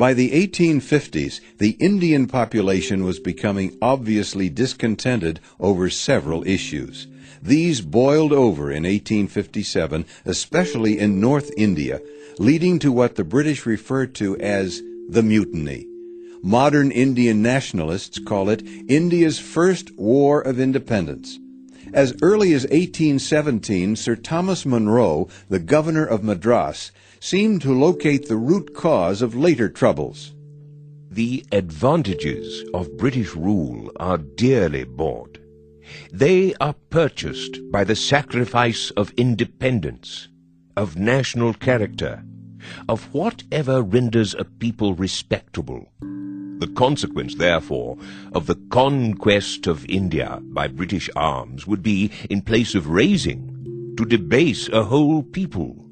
[0.00, 7.06] By the 1850s, the Indian population was becoming obviously discontented over several issues.
[7.42, 12.00] These boiled over in 1857, especially in North India,
[12.38, 14.80] leading to what the British referred to as
[15.10, 15.86] the Mutiny.
[16.42, 21.38] Modern Indian nationalists call it India's first war of independence.
[21.92, 28.36] As early as 1817, Sir Thomas Munro, the governor of Madras, seemed to locate the
[28.36, 30.34] root cause of later troubles.
[31.10, 35.36] The advantages of British rule are dearly bought.
[36.10, 40.28] They are purchased by the sacrifice of independence,
[40.78, 42.24] of national character,
[42.88, 45.88] of whatever renders a people respectable.
[46.00, 47.98] The consequence, therefore,
[48.32, 54.06] of the conquest of India by British arms would be, in place of raising, to
[54.06, 55.89] debase a whole people.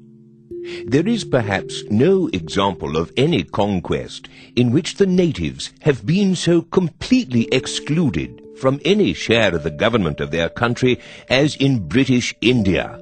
[0.85, 6.61] There is perhaps no example of any conquest in which the natives have been so
[6.63, 12.99] completely excluded from any share of the government of their country as in British India.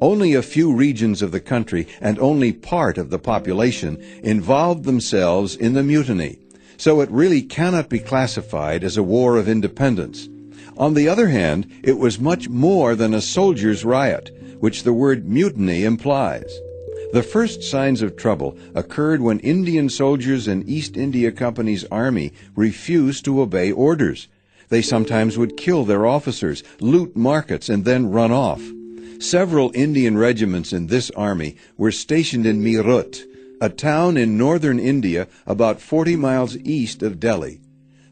[0.00, 5.56] Only a few regions of the country and only part of the population involved themselves
[5.56, 6.38] in the mutiny,
[6.76, 10.28] so it really cannot be classified as a war of independence.
[10.76, 15.28] On the other hand, it was much more than a soldier's riot, which the word
[15.28, 16.60] mutiny implies.
[17.12, 23.24] The first signs of trouble occurred when Indian soldiers in East India Company's army refused
[23.24, 24.28] to obey orders.
[24.68, 28.62] They sometimes would kill their officers, loot markets, and then run off.
[29.20, 33.22] Several Indian regiments in this army were stationed in Meerut,
[33.60, 37.60] a town in northern India about 40 miles east of Delhi.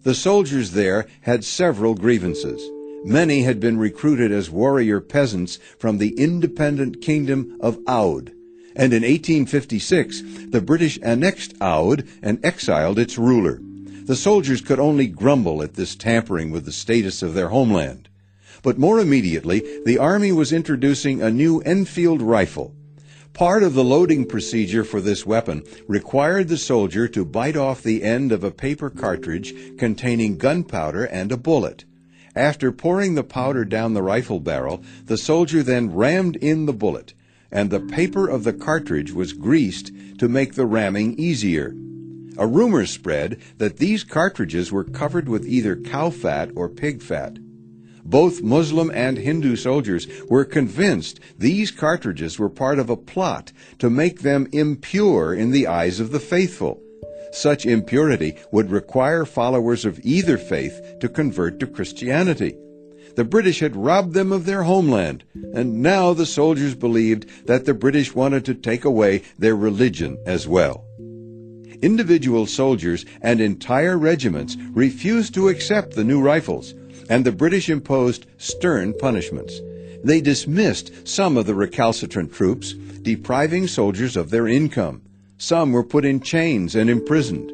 [0.04, 2.62] The soldiers there had several grievances.
[3.06, 8.32] Many had been recruited as warrior peasants from the independent kingdom of Oudh.
[8.74, 13.60] And in 1856, the British annexed Oudh and exiled its ruler.
[14.06, 18.08] The soldiers could only grumble at this tampering with the status of their homeland.
[18.62, 22.74] But more immediately, the Army was introducing a new Enfield rifle.
[23.34, 28.02] Part of the loading procedure for this weapon required the soldier to bite off the
[28.02, 31.84] end of a paper cartridge containing gunpowder and a bullet.
[32.36, 37.14] After pouring the powder down the rifle barrel, the soldier then rammed in the bullet,
[37.52, 41.74] and the paper of the cartridge was greased to make the ramming easier.
[42.36, 47.38] A rumor spread that these cartridges were covered with either cow fat or pig fat.
[48.04, 53.88] Both Muslim and Hindu soldiers were convinced these cartridges were part of a plot to
[53.88, 56.82] make them impure in the eyes of the faithful.
[57.34, 62.54] Such impurity would require followers of either faith to convert to Christianity.
[63.16, 67.74] The British had robbed them of their homeland, and now the soldiers believed that the
[67.74, 70.84] British wanted to take away their religion as well.
[71.82, 76.72] Individual soldiers and entire regiments refused to accept the new rifles,
[77.10, 79.60] and the British imposed stern punishments.
[80.04, 85.02] They dismissed some of the recalcitrant troops, depriving soldiers of their income.
[85.38, 87.52] Some were put in chains and imprisoned.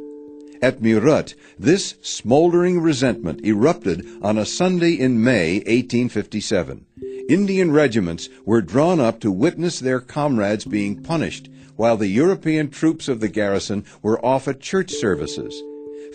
[0.63, 6.85] At Meerut, this smoldering resentment erupted on a Sunday in May 1857.
[7.31, 13.09] Indian regiments were drawn up to witness their comrades being punished, while the European troops
[13.09, 15.63] of the garrison were off at church services.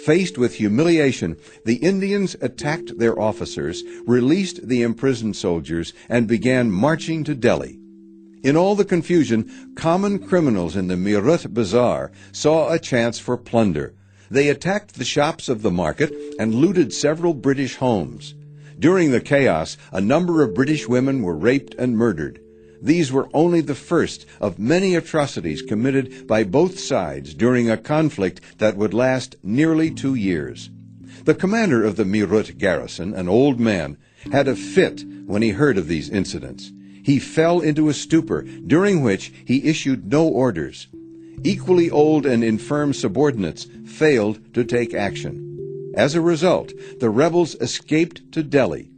[0.06, 7.24] Faced with humiliation, the Indians attacked their officers, released the imprisoned soldiers, and began marching
[7.24, 7.80] to Delhi.
[8.46, 13.96] In all the confusion, common criminals in the Meerut Bazaar saw a chance for plunder.
[14.30, 18.36] They attacked the shops of the market and looted several British homes.
[18.78, 22.40] During the chaos, a number of British women were raped and murdered.
[22.80, 28.42] These were only the first of many atrocities committed by both sides during a conflict
[28.60, 30.70] that would last nearly two years.
[31.24, 33.98] The commander of the Meerut garrison, an old man,
[34.32, 36.72] had a fit when he heard of these incidents.
[37.06, 40.88] He fell into a stupor, during which he issued no orders.
[41.44, 45.94] Equally old and infirm subordinates failed to take action.
[45.96, 48.90] As a result, the rebels escaped to Delhi,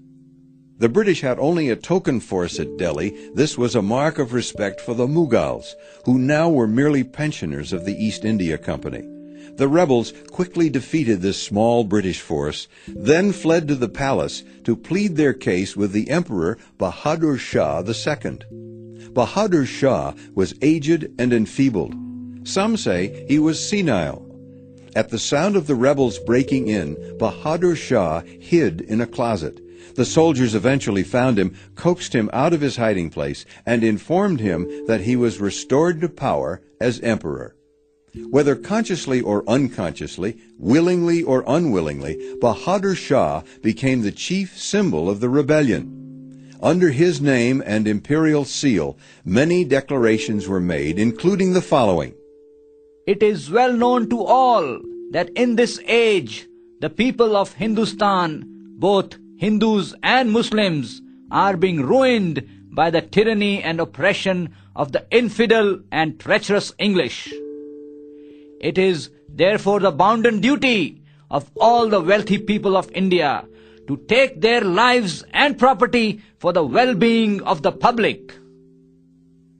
[0.79, 3.15] the British had only a token force at Delhi.
[3.33, 5.73] This was a mark of respect for the Mughals,
[6.05, 9.16] who now were merely pensioners of the East India Company.
[9.57, 15.15] The rebels quickly defeated this small British force, then fled to the palace to plead
[15.15, 18.39] their case with the Emperor Bahadur Shah II.
[19.13, 21.95] Bahadur Shah was aged and enfeebled.
[22.43, 24.23] Some say he was senile.
[24.95, 29.59] At the sound of the rebels breaking in, Bahadur Shah hid in a closet.
[29.95, 34.85] The soldiers eventually found him, coaxed him out of his hiding place, and informed him
[34.85, 37.55] that he was restored to power as emperor.
[38.29, 45.29] Whether consciously or unconsciously, willingly or unwillingly, Bahadur Shah became the chief symbol of the
[45.29, 45.93] rebellion.
[46.61, 52.15] Under his name and imperial seal, many declarations were made, including the following.
[53.05, 54.79] It is well known to all
[55.11, 56.47] that in this age
[56.81, 58.43] the people of Hindustan,
[58.77, 65.79] both Hindus and Muslims, are being ruined by the tyranny and oppression of the infidel
[65.91, 67.33] and treacherous English.
[68.59, 73.45] It is therefore the bounden duty of all the wealthy people of India
[73.87, 78.33] to take their lives and property for the well-being of the public.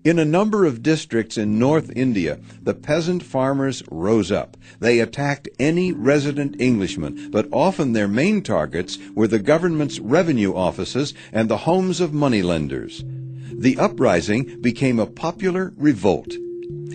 [0.04, 4.56] In a number of districts in North India, the peasant farmers rose up.
[4.80, 11.14] They attacked any resident Englishman, but often their main targets were the government's revenue offices
[11.34, 13.04] and the homes of moneylenders.
[13.52, 16.34] The uprising became a popular revolt.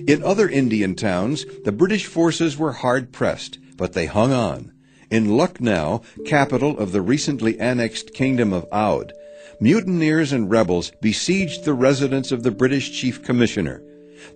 [0.07, 4.73] In other Indian towns, the British forces were hard pressed, but they hung on.
[5.11, 9.13] In Lucknow, capital of the recently annexed kingdom of Oudh,
[9.61, 13.83] mutineers and rebels besieged the residence of the British Chief Commissioner.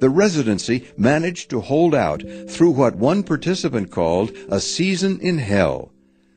[0.00, 5.92] The residency managed to hold out through what one participant called a season in hell.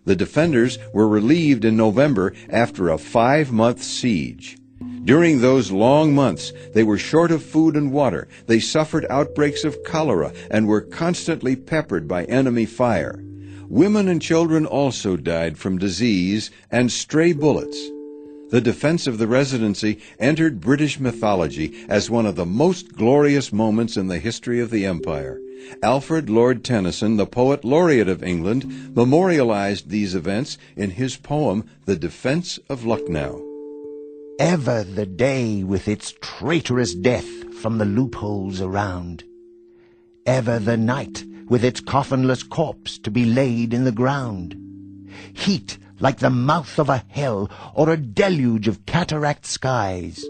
[0.05, 4.57] The defenders were relieved in November after a five month siege.
[5.05, 8.27] During those long months, they were short of food and water.
[8.47, 13.23] They suffered outbreaks of cholera and were constantly peppered by enemy fire.
[13.67, 17.79] Women and children also died from disease and stray bullets.
[18.49, 23.95] The defense of the residency entered British mythology as one of the most glorious moments
[23.95, 25.39] in the history of the empire.
[25.83, 31.95] Alfred Lord Tennyson, the poet laureate of England, memorialized these events in his poem, The
[31.95, 33.48] Defense of Lucknow.
[34.39, 39.25] Ever the day with its traitorous death from the loopholes around.
[40.25, 44.55] Ever the night with its coffinless corpse to be laid in the ground.
[45.33, 50.23] Heat like the mouth of a hell or a deluge of cataract skies.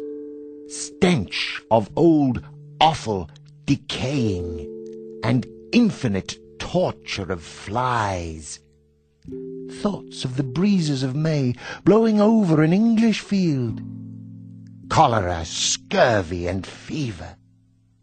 [0.67, 2.43] Stench of old,
[2.81, 3.29] awful,
[3.67, 8.59] decaying, and infinite torture of flies.
[9.81, 11.55] Thoughts of the breezes of May
[11.85, 13.81] blowing over an English field.
[14.89, 17.35] Cholera, scurvy, and fever.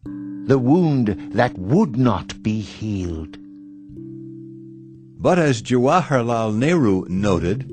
[0.04, 3.36] The wound that would not be healed.
[5.18, 7.68] But as Jawaharlal Nehru noted,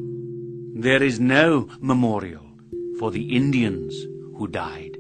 [0.76, 2.46] there is no memorial
[2.98, 3.94] for the Indians
[4.38, 4.98] who died.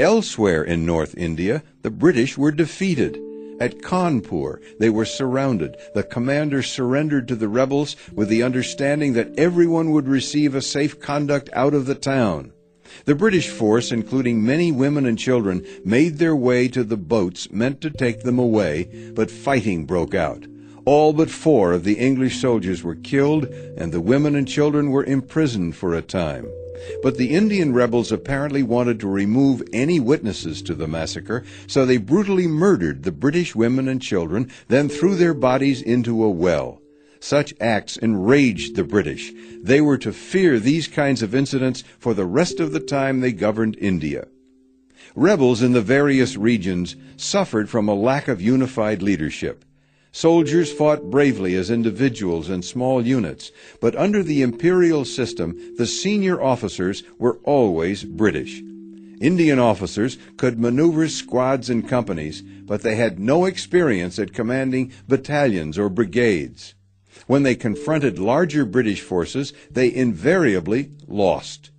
[0.00, 3.20] Elsewhere in North India, the British were defeated.
[3.60, 5.76] At Kanpur, they were surrounded.
[5.94, 10.98] The commander surrendered to the rebels with the understanding that everyone would receive a safe
[10.98, 12.52] conduct out of the town.
[13.04, 17.82] The British force, including many women and children, made their way to the boats meant
[17.82, 20.46] to take them away, but fighting broke out.
[20.86, 25.04] All but four of the English soldiers were killed, and the women and children were
[25.04, 26.48] imprisoned for a time.
[27.02, 31.96] But the Indian rebels apparently wanted to remove any witnesses to the massacre, so they
[31.96, 36.80] brutally murdered the British women and children, then threw their bodies into a well.
[37.20, 39.32] Such acts enraged the British.
[39.62, 43.32] They were to fear these kinds of incidents for the rest of the time they
[43.32, 44.26] governed India.
[45.14, 49.64] Rebels in the various regions suffered from a lack of unified leadership.
[50.12, 56.42] Soldiers fought bravely as individuals and small units, but under the imperial system, the senior
[56.42, 58.60] officers were always British.
[59.20, 65.78] Indian officers could maneuver squads and companies, but they had no experience at commanding battalions
[65.78, 66.74] or brigades.
[67.26, 71.70] When they confronted larger British forces, they invariably lost.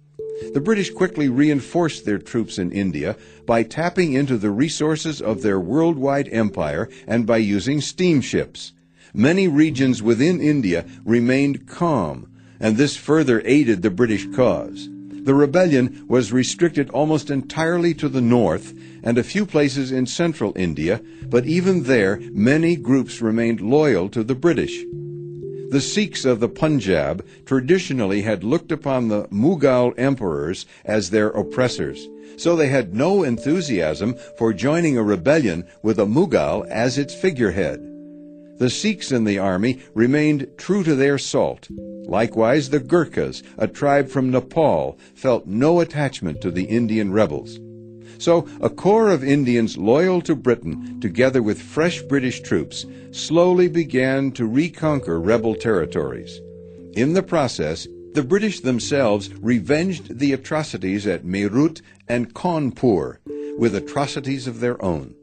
[0.54, 5.60] The British quickly reinforced their troops in India by tapping into the resources of their
[5.60, 8.74] worldwide empire and by using steamships.
[9.14, 12.28] Many regions within India remained calm,
[12.60, 14.90] and this further aided the British cause.
[15.24, 20.54] The rebellion was restricted almost entirely to the north and a few places in central
[20.56, 24.84] India, but even there many groups remained loyal to the British.
[25.72, 32.10] The Sikhs of the Punjab traditionally had looked upon the Mughal emperors as their oppressors,
[32.36, 37.80] so they had no enthusiasm for joining a rebellion with a Mughal as its figurehead.
[38.58, 41.70] The Sikhs in the army remained true to their salt.
[41.72, 47.62] Likewise, the Gurkhas, a tribe from Nepal, felt no attachment to the Indian rebels.
[48.22, 54.32] So a corps of Indians loyal to Britain, together with fresh British troops, slowly began
[54.34, 56.40] to reconquer rebel territories.
[56.94, 63.18] In the process, the British themselves revenged the atrocities at Meerut and Cawnpur
[63.58, 65.16] with atrocities of their own.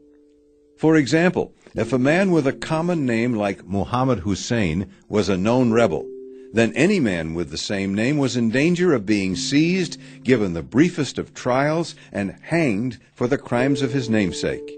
[0.77, 5.71] For example, if a man with a common name like Muhammad Hussein was a known
[5.71, 6.05] rebel,
[6.53, 10.63] then any man with the same name was in danger of being seized, given the
[10.63, 14.77] briefest of trials, and hanged for the crimes of his namesake.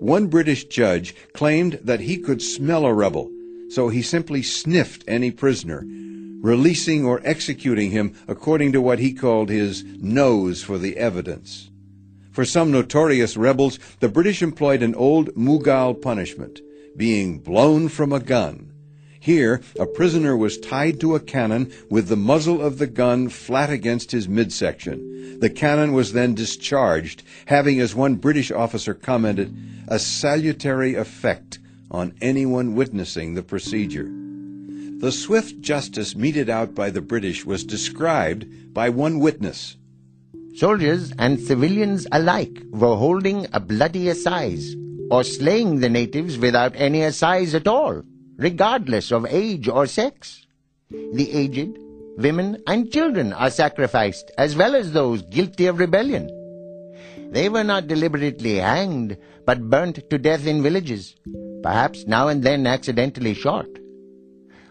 [0.00, 3.30] One British judge claimed that he could smell a rebel,
[3.70, 5.84] so he simply sniffed any prisoner,
[6.40, 11.70] releasing or executing him according to what he called his nose for the evidence.
[12.30, 16.60] For some notorious rebels, the British employed an old Mughal punishment,
[16.96, 18.67] being blown from a gun.
[19.28, 23.68] Here, a prisoner was tied to a cannon with the muzzle of the gun flat
[23.68, 25.38] against his midsection.
[25.40, 29.54] The cannon was then discharged, having, as one British officer commented,
[29.86, 31.58] a salutary effect
[31.90, 34.08] on anyone witnessing the procedure.
[35.00, 39.76] The swift justice meted out by the British was described by one witness.
[40.54, 44.74] Soldiers and civilians alike were holding a bloody assize,
[45.10, 48.04] or slaying the natives without any assize at all,
[48.38, 50.46] regardless of age or sex.
[50.90, 51.76] The aged,
[52.16, 56.30] women, and children are sacrificed, as well as those guilty of rebellion.
[57.30, 61.16] They were not deliberately hanged, but burnt to death in villages,
[61.62, 63.66] perhaps now and then accidentally shot.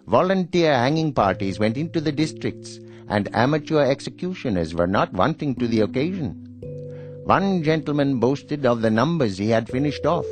[0.07, 5.81] Volunteer hanging parties went into the districts and amateur executioners were not wanting to the
[5.81, 6.43] occasion.
[7.25, 10.25] One gentleman boasted of the numbers he had finished off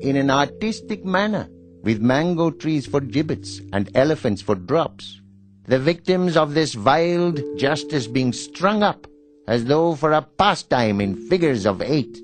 [0.00, 1.48] in an artistic manner,
[1.86, 5.20] with mango trees for gibbets and elephants for drops,
[5.66, 9.06] the victims of this wild justice being strung up
[9.46, 12.18] as though for a pastime in figures of eight.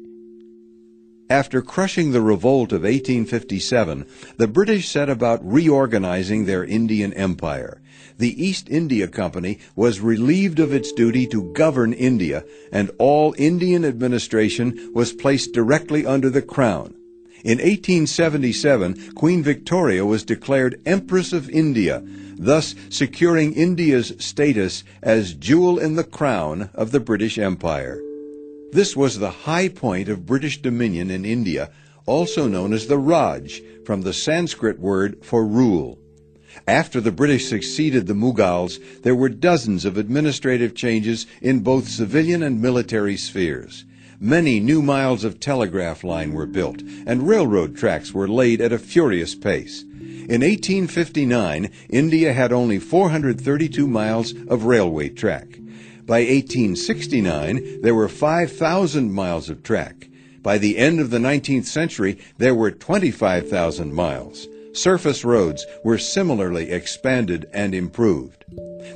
[1.31, 4.05] After crushing the revolt of 1857,
[4.37, 7.81] the British set about reorganizing their Indian empire
[8.19, 13.85] the East India Company was relieved of its duty to govern India, and all Indian
[13.85, 16.95] administration was placed directly under the Crown.
[17.45, 22.01] In 1877, Queen Victoria was declared Empress of India,
[22.39, 28.01] thus securing India's status as jewel in the crown of the British Empire.
[28.71, 31.71] This was the high point of British dominion in India,
[32.07, 35.99] also known as the Raj, from the Sanskrit word for rule.
[36.69, 42.45] After the British succeeded the Mughals, there were dozens of administrative changes in both civilian
[42.45, 43.85] and military spheres.
[44.25, 48.79] Many new miles of telegraph line were built, and railroad tracks were laid at a
[48.79, 49.83] furious pace.
[49.83, 55.59] In 1859, India had only 432 miles of railway track.
[56.07, 60.09] By 1869, there were 5,000 miles of track.
[60.41, 64.47] By the end of the 19th century, there were 25,000 miles.
[64.73, 68.45] Surface roads were similarly expanded and improved.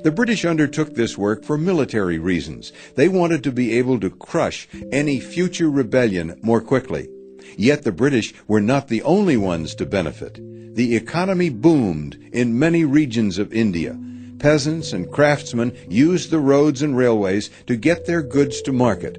[0.02, 2.72] The British undertook this work for military reasons.
[2.94, 7.08] They wanted to be able to crush any future rebellion more quickly.
[7.56, 10.40] Yet the British were not the only ones to benefit.
[10.74, 13.98] The economy boomed in many regions of India.
[14.38, 19.18] Peasants and craftsmen used the roads and railways to get their goods to market.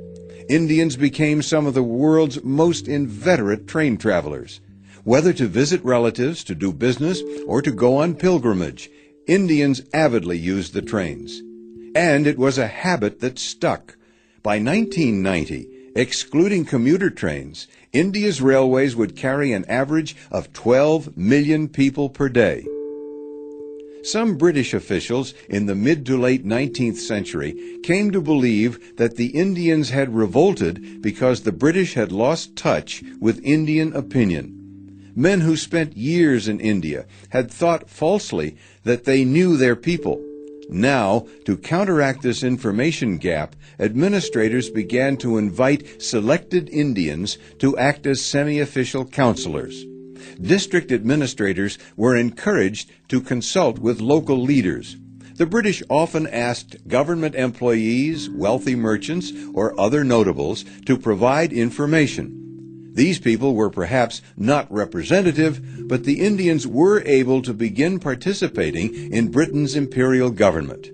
[0.50, 4.60] Indians became some of the world's most inveterate train travelers.
[5.08, 8.90] Whether to visit relatives, to do business, or to go on pilgrimage,
[9.26, 11.42] Indians avidly used the trains.
[11.96, 13.96] And it was a habit that stuck.
[14.44, 22.10] By 1990, excluding commuter trains, India's railways would carry an average of 12 million people
[22.10, 22.68] per day.
[24.04, 29.28] Some British officials in the mid to late 19th century came to believe that the
[29.28, 34.57] Indians had revolted because the British had lost touch with Indian opinion.
[35.18, 40.24] Men who spent years in India had thought falsely that they knew their people.
[40.70, 48.24] Now, to counteract this information gap, administrators began to invite selected Indians to act as
[48.24, 49.84] semi-official counselors.
[50.40, 54.98] District administrators were encouraged to consult with local leaders.
[55.34, 62.47] The British often asked government employees, wealthy merchants, or other notables to provide information.
[62.98, 69.30] These people were perhaps not representative, but the Indians were able to begin participating in
[69.30, 70.90] Britain's imperial government.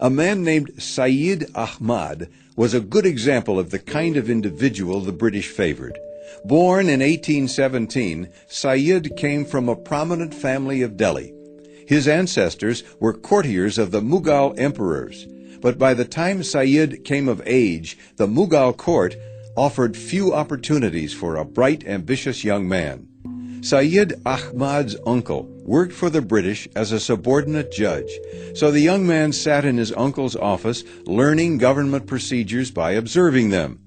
[0.00, 5.12] A man named Sayyid Ahmad was a good example of the kind of individual the
[5.12, 5.96] British favored.
[6.44, 11.32] Born in 1817, Sayyid came from a prominent family of Delhi.
[11.86, 15.28] His ancestors were courtiers of the Mughal emperors,
[15.60, 19.14] but by the time Sayyid came of age, the Mughal court
[19.56, 23.08] offered few opportunities for a bright, ambitious young man.
[23.62, 28.10] Sayyid Ahmad's uncle worked for the British as a subordinate judge,
[28.54, 33.80] so the young man sat in his uncle's office learning government procedures by observing them.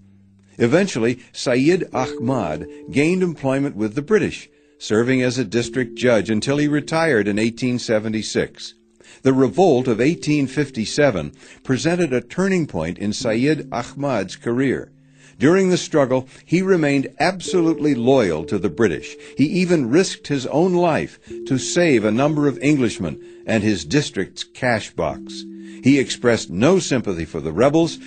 [0.58, 6.68] Eventually, Sayyid Ahmad gained employment with the British, serving as a district judge until he
[6.68, 8.74] retired in 1876.
[9.22, 11.34] The revolt of 1857
[11.64, 14.92] presented a turning point in Sayyid Ahmad's career.
[15.39, 19.15] During the struggle, he remained absolutely loyal to the British.
[19.38, 21.17] He even risked his own life
[21.48, 25.46] to save a number of Englishmen and his district's cash box.
[25.81, 28.00] He expressed no sympathy for the rebels,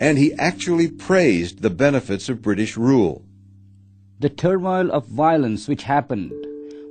[0.00, 3.24] and he actually praised the benefits of British rule.
[4.18, 6.32] The turmoil of violence which happened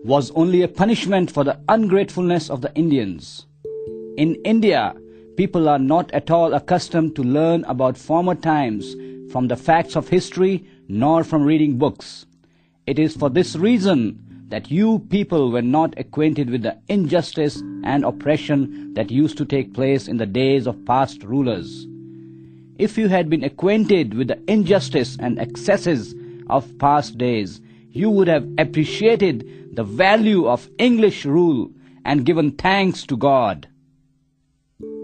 [0.06, 3.48] was only a punishment for the ungratefulness of the Indians.
[4.16, 4.96] In India,
[5.36, 8.96] people are not at all accustomed to learn about former times
[9.32, 12.26] from the facts of history nor from reading books.
[12.86, 18.04] It is for this reason that you people were not acquainted with the injustice and
[18.04, 21.86] oppression that used to take place in the days of past rulers.
[22.80, 26.16] If you had been acquainted with the injustice and excesses
[26.50, 31.72] of past days, you would have appreciated the value of English rule
[32.06, 33.68] and given thanks to God.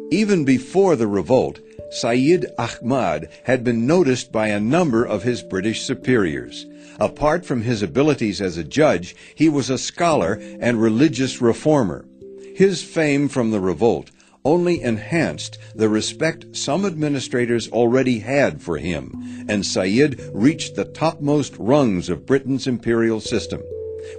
[0.09, 1.59] Even before the revolt,
[1.95, 6.65] Sayyid Ahmad had been noticed by a number of his British superiors.
[6.99, 12.05] Apart from his abilities as a judge, he was a scholar and religious reformer.
[12.53, 14.11] His fame from the revolt
[14.43, 21.55] only enhanced the respect some administrators already had for him, and Sayyid reached the topmost
[21.57, 23.61] rungs of Britain's imperial system.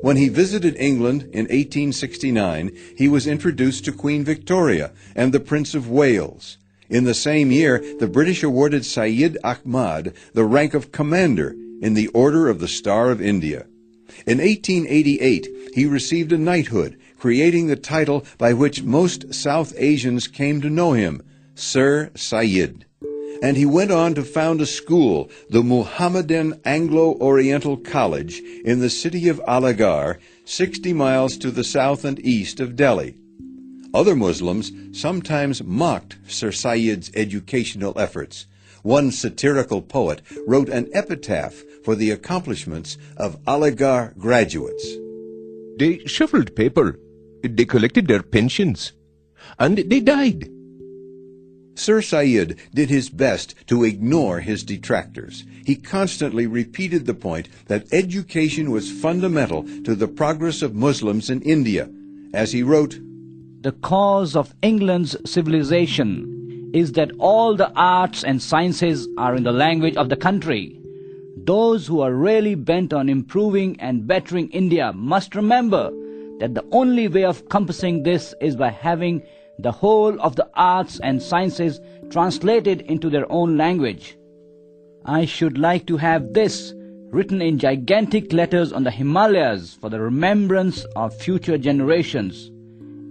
[0.00, 5.74] When he visited England in 1869, he was introduced to Queen Victoria and the Prince
[5.74, 6.56] of Wales.
[6.88, 12.08] In the same year, the British awarded Sayyid Ahmad the rank of Commander in the
[12.08, 13.66] Order of the Star of India.
[14.26, 20.60] In 1888, he received a knighthood creating the title by which most South Asians came
[20.60, 21.22] to know him,
[21.54, 22.84] Sir Sayyid.
[23.42, 29.28] And he went on to found a school, the Muhammadan Anglo-Oriental College, in the city
[29.28, 33.16] of Aligarh, 60 miles to the south and east of Delhi.
[33.96, 38.46] Other Muslims sometimes mocked Sir Sayyid's educational efforts.
[38.82, 44.86] One satirical poet wrote an epitaph for the accomplishments of Aligarh graduates.
[45.78, 47.00] They shuffled paper
[47.42, 48.92] they collected their pensions.
[49.58, 50.50] And they died.
[51.74, 55.44] Sir Sayyid did his best to ignore his detractors.
[55.64, 61.40] He constantly repeated the point that education was fundamental to the progress of Muslims in
[61.40, 61.88] India.
[62.34, 62.98] As he wrote,
[63.62, 69.52] The cause of England's civilization is that all the arts and sciences are in the
[69.52, 70.78] language of the country.
[71.44, 75.90] Those who are really bent on improving and bettering India must remember
[76.38, 79.22] that the only way of compassing this is by having
[79.58, 84.18] the whole of the arts and sciences translated into their own language.
[85.06, 86.74] I should like to have this
[87.10, 92.50] written in gigantic letters on the Himalayas for the remembrance of future generations.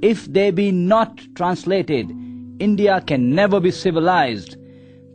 [0.06, 2.12] If they be not translated,
[2.60, 4.56] India can never be civilized.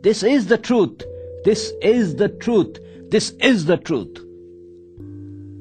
[0.01, 1.01] This is the truth.
[1.45, 2.77] This is the truth.
[3.09, 4.19] This is the truth.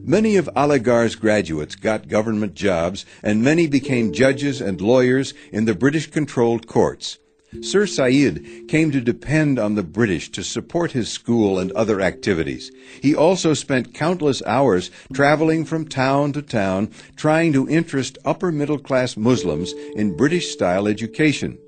[0.05, 5.77] Many of Aligarh's graduates got government jobs, and many became judges and lawyers in the
[5.77, 7.19] British-controlled courts.
[7.63, 12.71] Sir Sayyid came to depend on the British to support his school and other activities.
[13.03, 18.79] He also spent countless hours traveling from town to town trying to interest upper middle
[18.79, 21.59] class Muslims in British style education.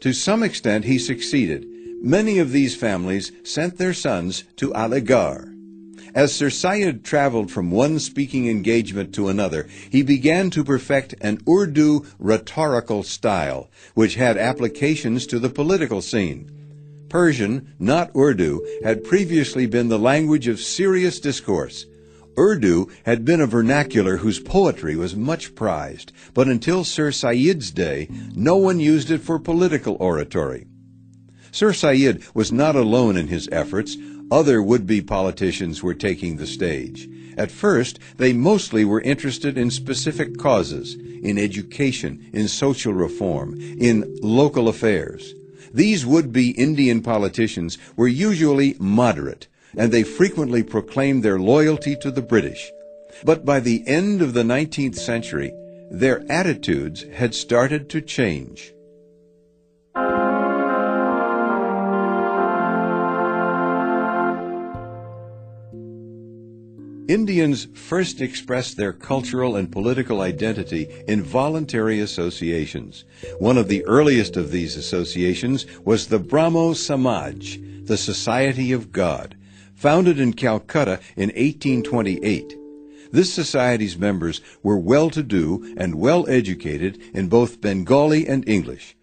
[0.00, 1.64] To some extent he succeeded.
[2.02, 5.53] Many of these families sent their sons to Aligarh.
[6.14, 11.40] As Sir Syed traveled from one speaking engagement to another, he began to perfect an
[11.48, 16.50] Urdu rhetorical style, which had applications to the political scene.
[17.08, 21.86] Persian, not Urdu, had previously been the language of serious discourse.
[22.38, 28.08] Urdu had been a vernacular whose poetry was much prized, but until Sir Sayyid's day,
[28.36, 30.66] no one used it for political oratory.
[31.50, 33.96] Sir Sayyid was not alone in his efforts.
[34.30, 37.08] Other would-be politicians were taking the stage.
[37.36, 44.18] At first, they mostly were interested in specific causes, in education, in social reform, in
[44.22, 45.34] local affairs.
[45.72, 52.22] These would-be Indian politicians were usually moderate, and they frequently proclaimed their loyalty to the
[52.22, 52.70] British.
[53.24, 55.52] But by the end of the 19th century,
[55.90, 58.73] their attitudes had started to change.
[67.06, 73.04] Indians first expressed their cultural and political identity in voluntary associations.
[73.38, 79.36] One of the earliest of these associations was the Brahmo Samaj, the Society of God.
[79.74, 82.56] founded in Calcutta in 1828.
[83.12, 88.96] This society's members were well-to-do and well-educated in both Bengali and English.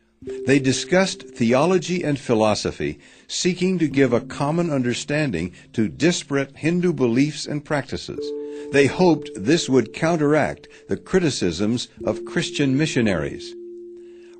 [0.46, 7.48] They discussed theology and philosophy, seeking to give a common understanding to disparate Hindu beliefs
[7.48, 8.24] and practices.
[8.72, 13.56] They hoped this would counteract the criticisms of Christian missionaries.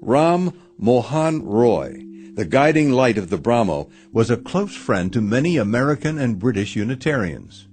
[0.02, 5.58] Ram Mohan Roy, the guiding light of the Brahmo, was a close friend to many
[5.58, 7.68] American and British Unitarians.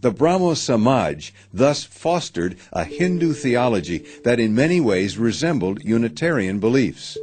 [0.00, 7.16] The Brahmo Samaj thus fostered a Hindu theology that in many ways resembled Unitarian beliefs.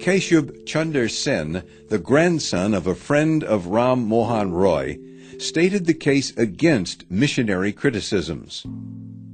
[0.00, 4.98] Keshub Chunder Sen, the grandson of a friend of Ram Mohan Roy,
[5.38, 8.64] stated the case against missionary criticisms.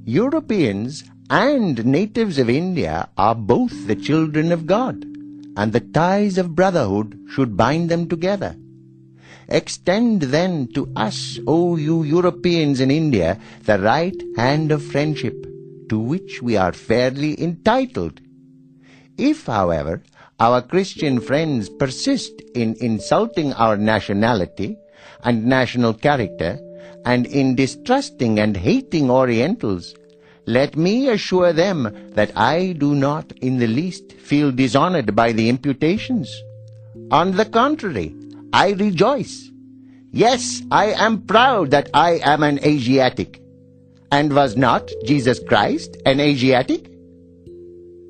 [0.03, 5.05] Europeans and natives of India are both the children of God,
[5.55, 8.57] and the ties of brotherhood should bind them together.
[9.47, 15.45] Extend then to us, O you Europeans in India, the right hand of friendship,
[15.87, 18.19] to which we are fairly entitled.
[19.17, 20.03] If, however,
[20.39, 24.77] our Christian friends persist in insulting our nationality
[25.23, 26.59] and national character,
[27.05, 29.95] and in distrusting and hating Orientals,
[30.45, 35.49] let me assure them that I do not in the least feel dishonored by the
[35.49, 36.29] imputations.
[37.11, 38.15] On the contrary,
[38.53, 39.49] I rejoice.
[40.11, 43.41] Yes, I am proud that I am an Asiatic.
[44.11, 46.89] And was not Jesus Christ an Asiatic?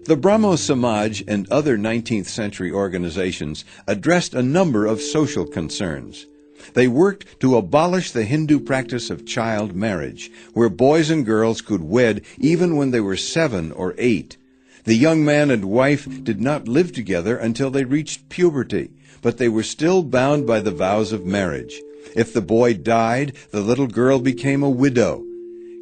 [0.07, 6.27] The Brahmo Samaj and other 19th century organizations addressed a number of social concerns.
[6.75, 11.83] They worked to abolish the Hindu practice of child marriage, where boys and girls could
[11.83, 14.37] wed even when they were seven or eight.
[14.85, 18.91] The young man and wife did not live together until they reached puberty,
[19.21, 21.81] but they were still bound by the vows of marriage.
[22.15, 25.26] If the boy died, the little girl became a widow.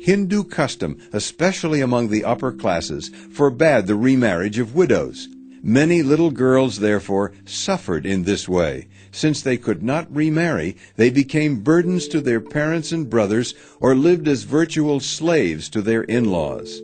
[0.06, 5.28] Hindu custom, especially among the upper classes, forbade the remarriage of widows.
[5.63, 8.88] Many little girls, therefore, suffered in this way.
[9.12, 14.28] Since they could not remarry, they became burdens to their parents and brothers or lived
[14.28, 16.84] as virtual slaves to their in-laws.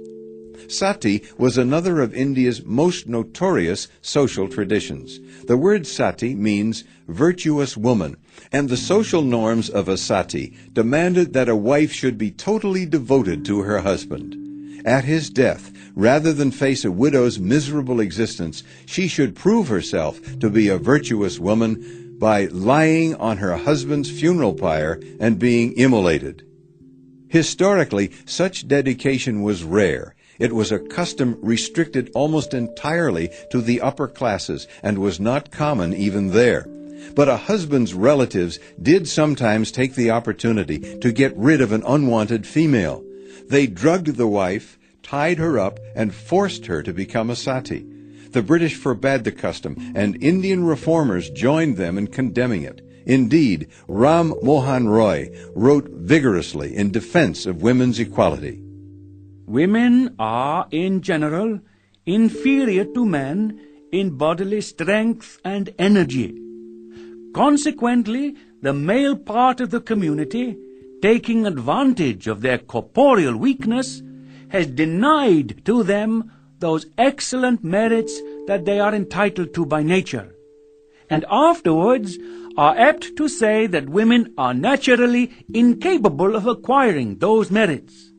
[0.71, 5.19] Sati was another of India's most notorious social traditions.
[5.45, 8.17] The word sati means virtuous woman,
[8.51, 13.43] and the social norms of a sati demanded that a wife should be totally devoted
[13.45, 14.37] to her husband.
[14.85, 20.49] At his death, rather than face a widow's miserable existence, she should prove herself to
[20.49, 26.43] be a virtuous woman by lying on her husband's funeral pyre and being immolated.
[27.27, 30.15] Historically, such dedication was rare.
[30.39, 35.93] It was a custom restricted almost entirely to the upper classes and was not common
[35.93, 36.67] even there.
[37.15, 42.45] But a husband's relatives did sometimes take the opportunity to get rid of an unwanted
[42.45, 43.03] female.
[43.47, 47.85] They drugged the wife, tied her up, and forced her to become a sati.
[48.31, 52.81] The British forbade the custom, and Indian reformers joined them in condemning it.
[53.05, 58.61] Indeed, Ram Mohan Roy wrote vigorously in defense of women's equality.
[59.51, 61.59] Women are, in general,
[62.05, 63.59] inferior to men
[63.91, 66.33] in bodily strength and energy.
[67.33, 70.57] Consequently, the male part of the community,
[71.01, 74.01] taking advantage of their corporeal weakness,
[74.47, 80.33] has denied to them those excellent merits that they are entitled to by nature,
[81.09, 82.17] and afterwards
[82.55, 88.10] are apt to say that women are naturally incapable of acquiring those merits.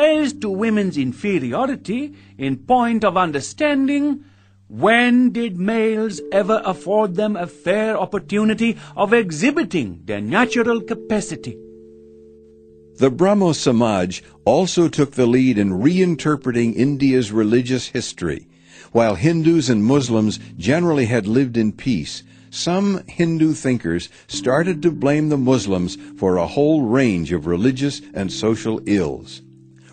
[0.00, 4.24] As to women's inferiority in point of understanding,
[4.66, 11.54] when did males ever afford them a fair opportunity of exhibiting their natural capacity?
[12.96, 18.48] The Brahmo Samaj also took the lead in reinterpreting India's religious history.
[18.92, 25.28] While Hindus and Muslims generally had lived in peace, some Hindu thinkers started to blame
[25.28, 29.42] the Muslims for a whole range of religious and social ills.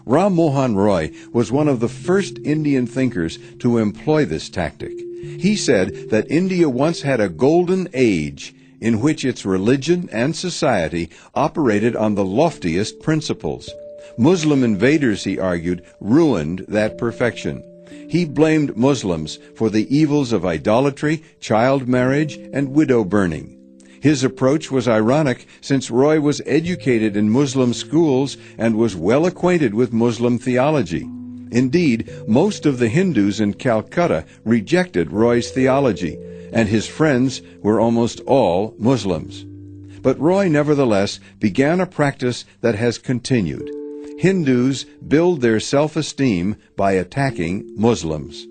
[0.08, 4.94] Ram Mohan Roy was one of the first Indian thinkers to employ this tactic.
[5.22, 11.10] He said that India once had a golden age in which its religion and society
[11.36, 13.70] operated on the loftiest principles.
[14.18, 17.62] Muslim invaders, he argued, ruined that perfection.
[18.10, 23.57] He blamed Muslims for the evils of idolatry, child marriage, and widow burning.
[24.08, 29.74] His approach was ironic since Roy was educated in Muslim schools and was well acquainted
[29.74, 31.02] with Muslim theology.
[31.52, 36.18] Indeed, most of the Hindus in Calcutta rejected Roy's theology,
[36.54, 39.46] and his friends were almost all Muslims.
[40.02, 43.70] but Roy nevertheless began a practice that has continued.
[44.20, 48.48] Hindus build their self-esteem by attacking Muslims.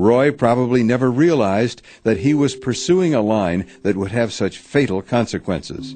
[0.00, 5.02] Roy probably never realized that he was pursuing a line that would have such fatal
[5.02, 5.94] consequences.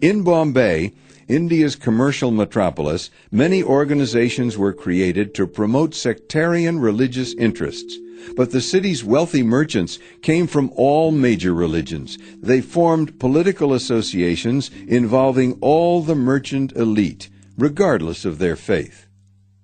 [0.00, 0.92] In Bombay,
[1.28, 7.96] India's commercial metropolis, many organizations were created to promote sectarian religious interests.
[8.34, 12.18] But the city's wealthy merchants came from all major religions.
[12.42, 19.07] They formed political associations involving all the merchant elite, regardless of their faith.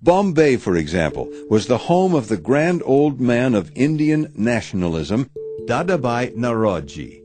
[0.04, 5.30] Bombay, for example, was the home of the grand old man of Indian nationalism,
[5.64, 7.22] Dadabhai Naoroji.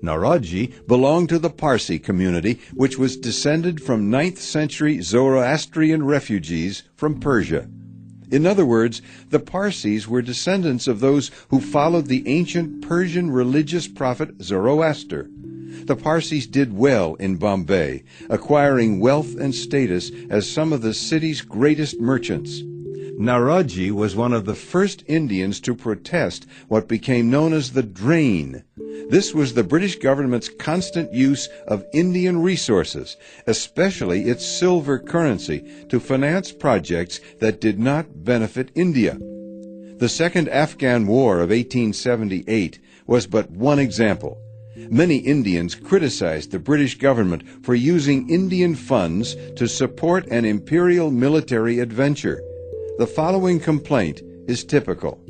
[0.00, 7.18] Naoroji belonged to the Parsi community, which was descended from 9th century Zoroastrian refugees from
[7.18, 7.68] Persia.
[8.30, 13.88] In other words, the Parsis were descendants of those who followed the ancient Persian religious
[13.88, 15.28] prophet Zoroaster.
[15.90, 21.40] The Parsis did well in Bombay, acquiring wealth and status as some of the city's
[21.40, 22.62] greatest merchants.
[23.18, 28.62] Naoroji was one of the first Indians to protest what became known as the drain.
[29.08, 33.16] This was the British government's constant use of Indian resources,
[33.48, 39.18] especially its silver currency, to finance projects that did not benefit India.
[39.98, 44.40] The Second Afghan War of 1878 was but one example.
[44.88, 51.80] Many Indians criticized the British government for using Indian funds to support an imperial military
[51.80, 52.42] adventure.
[52.98, 55.20] The following complaint is typical.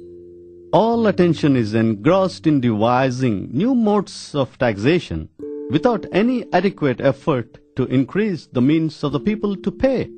[0.73, 5.29] All attention is engrossed in devising new modes of taxation
[5.71, 10.09] without any adequate effort to increase the means of the people to pay.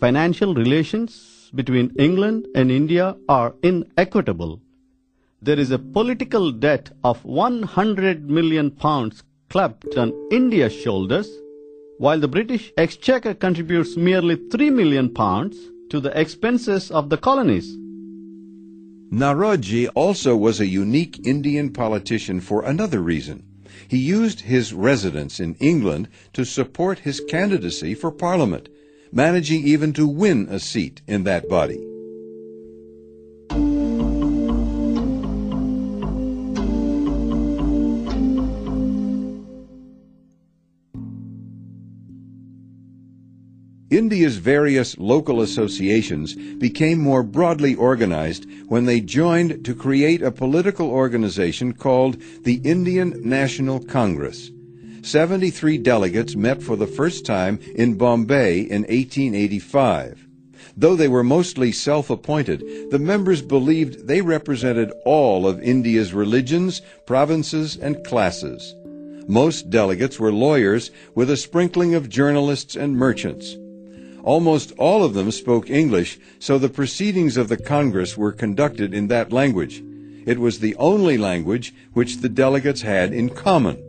[0.00, 4.60] Financial relations between England and India are inequitable.
[5.44, 11.28] There is a political debt of 100 million pounds clapped on India's shoulders,
[11.98, 15.58] while the British Exchequer contributes merely 3 million pounds
[15.90, 17.76] to the expenses of the colonies.
[19.10, 23.42] Naoroji also was a unique Indian politician for another reason.
[23.88, 28.68] He used his residence in England to support his candidacy for Parliament,
[29.10, 31.84] managing even to win a seat in that body.
[43.92, 50.88] India's various local associations became more broadly organized when they joined to create a political
[50.88, 54.50] organization called the Indian National Congress.
[55.02, 60.26] 73 delegates met for the first time in Bombay in 1885.
[60.74, 67.76] Though they were mostly self-appointed, the members believed they represented all of India's religions, provinces,
[67.76, 68.74] and classes.
[69.28, 73.58] Most delegates were lawyers with a sprinkling of journalists and merchants.
[74.22, 79.08] Almost all of them spoke English, so the proceedings of the Congress were conducted in
[79.08, 79.82] that language.
[80.24, 83.82] It was the only language which the delegates had in common.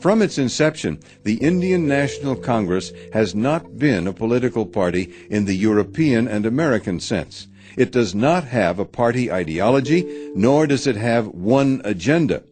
[0.00, 5.56] From its inception, the Indian National Congress has not been a political party in the
[5.56, 7.46] European and American sense.
[7.76, 12.42] It does not have a party ideology, nor does it have one agenda.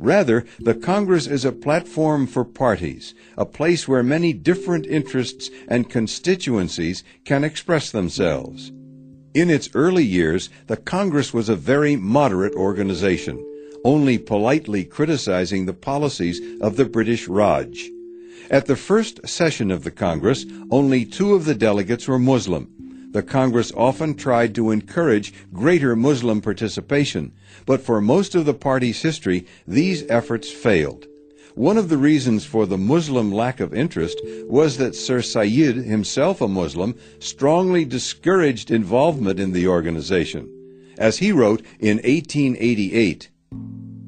[0.00, 5.90] Rather, the Congress is a platform for parties, a place where many different interests and
[5.90, 8.72] constituencies can express themselves.
[9.34, 13.44] In its early years, the Congress was a very moderate organization,
[13.84, 17.90] only politely criticizing the policies of the British Raj.
[18.50, 22.70] At the first session of the Congress, only two of the delegates were Muslim,
[23.12, 27.32] the Congress often tried to encourage greater Muslim participation,
[27.66, 31.06] but for most of the party's history, these efforts failed.
[31.54, 36.40] One of the reasons for the Muslim lack of interest was that Sir Syed, himself
[36.40, 40.48] a Muslim, strongly discouraged involvement in the organization.
[40.96, 43.30] As he wrote in 1888,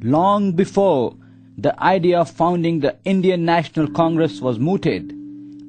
[0.03, 1.17] Long before
[1.59, 5.13] the idea of founding the Indian National Congress was mooted,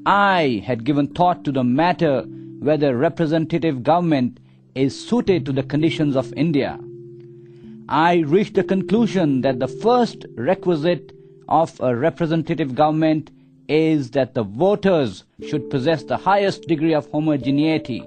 [0.06, 2.24] I had given thought to the matter
[2.60, 4.40] whether representative government
[4.76, 6.80] is suited to the conditions of India.
[7.90, 11.12] I reached the conclusion that the first requisite
[11.48, 13.32] of a representative government
[13.68, 18.04] is that the voters should possess the highest degree of homogeneity.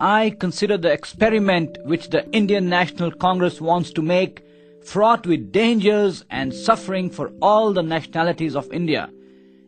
[0.00, 4.44] I consider the experiment which the Indian National Congress wants to make
[4.84, 9.10] fraught with dangers and suffering for all the nationalities of India,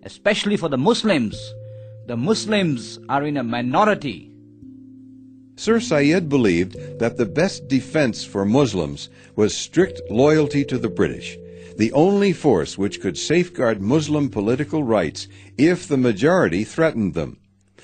[0.03, 1.55] especially for the Muslims
[2.07, 4.31] the Muslims are in a minority.
[5.57, 11.39] Sir Syed believed that the best defense for Muslims was strict loyalty to the British.
[11.77, 17.39] the only force which could safeguard Muslim political rights if the majority threatened them.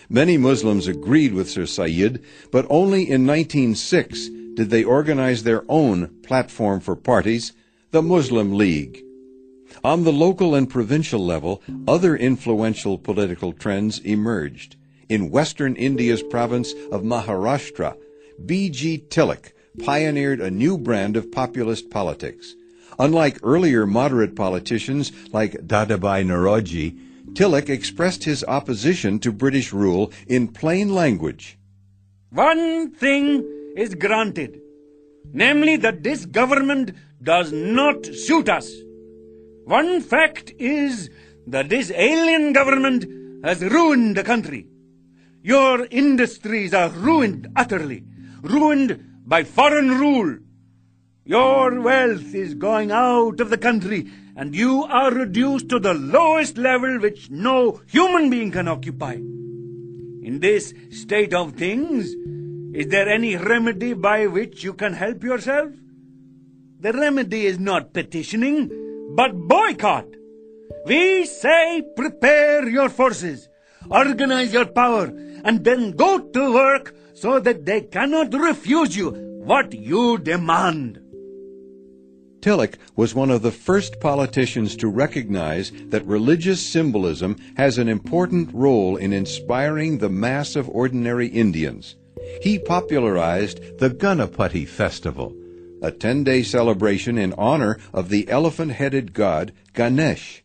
[0.08, 6.08] Many Muslims agreed with Sir Syed, but only in 1906 did they organize their own
[6.22, 7.52] platform for parties,
[7.90, 9.02] the Muslim League.
[9.82, 14.76] On the local and provincial level, other influential political trends emerged.
[15.12, 17.98] In western India's province of Maharashtra,
[18.46, 19.04] B.G.
[19.10, 19.52] Tilak
[19.84, 22.54] pioneered a new brand of populist politics.
[22.98, 26.96] Unlike earlier moderate politicians like Dadabhai Naoroji,
[27.34, 31.58] Tilak expressed his opposition to British rule in plain language.
[32.30, 33.44] One thing
[33.76, 34.62] is granted,
[35.30, 38.72] namely that this government does not suit us.
[39.66, 41.10] One fact is
[41.48, 43.04] that this alien government
[43.44, 44.68] has ruined the country.
[45.44, 48.04] Your industries are ruined utterly,
[48.42, 50.38] ruined by foreign rule.
[51.24, 56.56] Your wealth is going out of the country, and you are reduced to the lowest
[56.58, 59.14] level which no human being can occupy.
[59.14, 62.14] In this state of things,
[62.72, 65.72] is there any remedy by which you can help yourself?
[66.78, 68.70] The remedy is not petitioning,
[69.16, 70.06] but boycott.
[70.86, 73.48] We say prepare your forces,
[73.90, 75.12] organize your power,
[75.44, 79.10] and then go to work so that they cannot refuse you
[79.44, 80.98] what you demand.
[82.40, 88.52] Tilak was one of the first politicians to recognize that religious symbolism has an important
[88.52, 91.94] role in inspiring the mass of ordinary Indians.
[92.42, 95.32] He popularized the Ganapati festival,
[95.82, 100.42] a 10-day celebration in honor of the elephant-headed god Ganesh.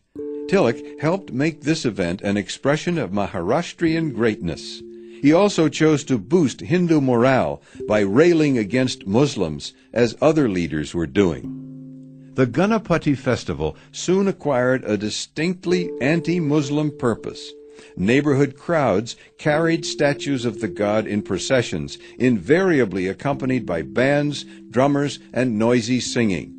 [0.48, 4.82] Tilak helped make this event an expression of Maharashtrian greatness.
[5.20, 11.06] He also chose to boost Hindu morale by railing against Muslims, as other leaders were
[11.06, 12.32] doing.
[12.34, 17.52] The Ganapati festival soon acquired a distinctly anti-Muslim purpose.
[17.96, 25.58] Neighborhood crowds carried statues of the god in processions, invariably accompanied by bands, drummers, and
[25.58, 26.54] noisy singing.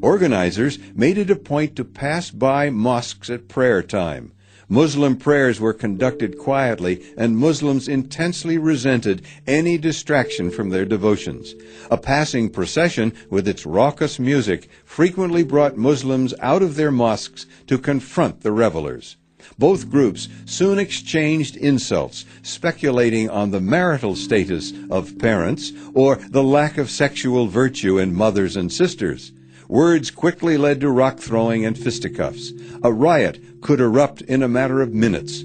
[0.00, 4.32] Organizers made it a point to pass by mosques at prayer time.
[4.68, 11.54] Muslim prayers were conducted quietly, and Muslims intensely resented any distraction from their devotions.
[11.90, 17.78] A passing procession with its raucous music frequently brought Muslims out of their mosques to
[17.78, 19.16] confront the revelers.
[19.58, 26.78] Both groups soon exchanged insults, speculating on the marital status of parents or the lack
[26.78, 29.32] of sexual virtue in mothers and sisters.
[29.74, 32.52] Words quickly led to rock throwing and fisticuffs.
[32.84, 35.42] A riot could erupt in a matter of minutes.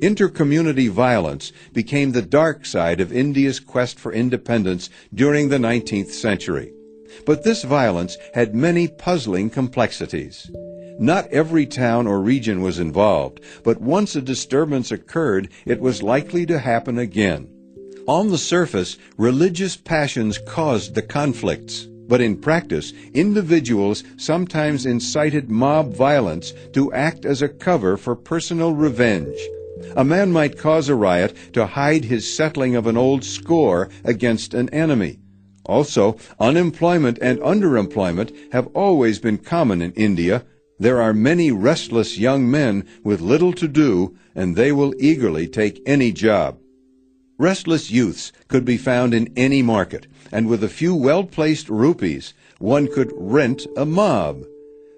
[0.00, 6.72] Intercommunity violence became the dark side of India's quest for independence during the 19th century.
[7.26, 10.48] But this violence had many puzzling complexities.
[11.00, 16.46] Not every town or region was involved, but once a disturbance occurred, it was likely
[16.46, 17.48] to happen again.
[18.06, 21.88] On the surface, religious passions caused the conflicts.
[22.08, 28.72] But in practice, individuals sometimes incited mob violence to act as a cover for personal
[28.72, 29.36] revenge.
[29.96, 34.54] A man might cause a riot to hide his settling of an old score against
[34.54, 35.18] an enemy.
[35.64, 40.44] Also, unemployment and underemployment have always been common in India.
[40.78, 45.82] There are many restless young men with little to do, and they will eagerly take
[45.86, 46.58] any job.
[47.38, 52.90] Restless youths could be found in any market, and with a few well-placed rupees, one
[52.90, 54.44] could rent a mob.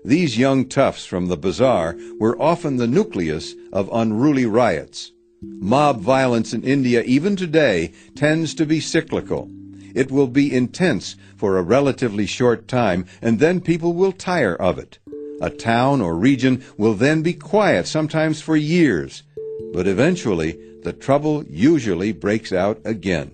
[0.05, 5.11] These young toughs from the bazaar were often the nucleus of unruly riots.
[5.43, 9.51] Mob violence in India even today tends to be cyclical.
[9.93, 14.79] It will be intense for a relatively short time, and then people will tire of
[14.79, 15.01] it.
[15.41, 19.25] A town or region will then be quiet, sometimes for years,
[19.73, 23.33] but eventually the trouble usually breaks out again.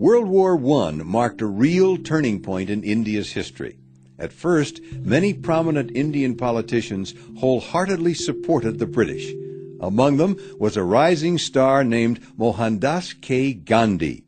[0.00, 3.76] World War I marked a real turning point in India's history.
[4.18, 9.32] At first, many prominent Indian politicians wholeheartedly supported the British.
[9.80, 13.54] Among them was a rising star named Mohandas K.
[13.54, 14.24] Gandhi.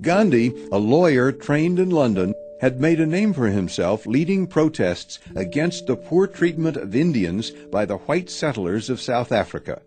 [0.00, 5.86] Gandhi, a lawyer trained in London, had made a name for himself leading protests against
[5.86, 9.82] the poor treatment of Indians by the white settlers of South Africa.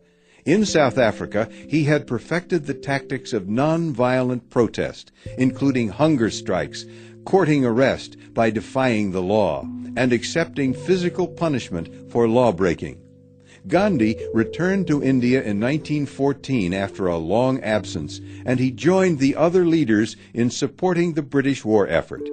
[0.45, 6.86] In South Africa, he had perfected the tactics of non-violent protest, including hunger strikes,
[7.24, 9.62] courting arrest by defying the law,
[9.95, 13.01] and accepting physical punishment for lawbreaking.
[13.68, 19.66] Gandhi returned to India in 1914 after a long absence, and he joined the other
[19.66, 22.28] leaders in supporting the British war effort.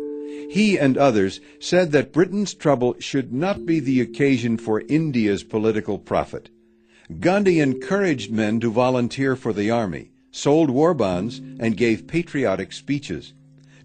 [0.51, 5.99] He and others said that Britain's trouble should not be the occasion for India's political
[5.99, 6.49] profit.
[7.21, 13.35] Gandhi encouraged men to volunteer for the army, sold war bonds, and gave patriotic speeches.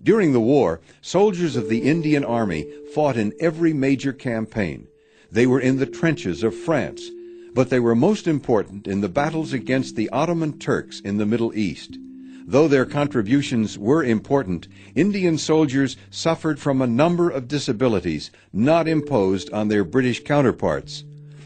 [0.01, 4.87] During the war, soldiers of the Indian Army fought in every major campaign.
[5.31, 7.09] They were in the trenches of France,
[7.53, 11.55] but they were most important in the battles against the Ottoman Turks in the Middle
[11.57, 11.97] East.
[12.45, 19.51] Though their contributions were important, Indian soldiers suffered from a number of disabilities not imposed
[19.53, 21.05] on their British counterparts.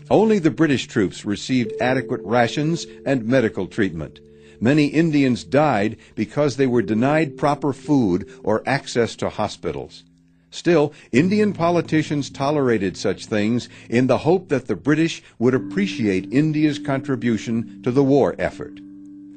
[0.10, 4.20] Only the British troops received adequate rations and medical treatment.
[4.60, 10.04] Many Indians died because they were denied proper food or access to hospitals.
[10.50, 16.80] Still, Indian politicians tolerated such things in the hope that the British would appreciate India's
[16.80, 18.80] contribution to the war effort.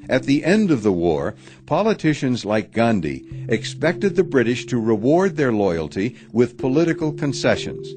[0.08, 1.34] At the end of the war,
[1.66, 7.88] politicians like Gandhi expected the British to reward their loyalty with political concessions.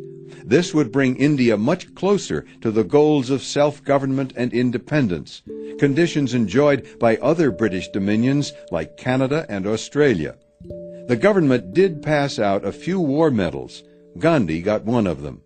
[0.45, 5.41] This would bring India much closer to the goals of self-government and independence,
[5.79, 10.35] conditions enjoyed by other British dominions like Canada and Australia.
[11.13, 13.83] The government did pass out a few war medals.
[14.17, 15.41] Gandhi got one of them.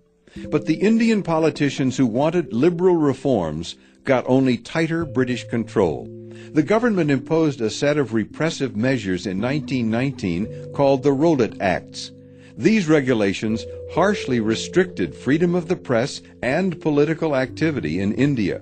[0.49, 6.07] But the Indian politicians who wanted liberal reforms got only tighter British control.
[6.53, 12.13] The government imposed a set of repressive measures in 1919 called the Rowlatt Acts.
[12.55, 18.61] These regulations harshly restricted freedom of the press and political activity in India.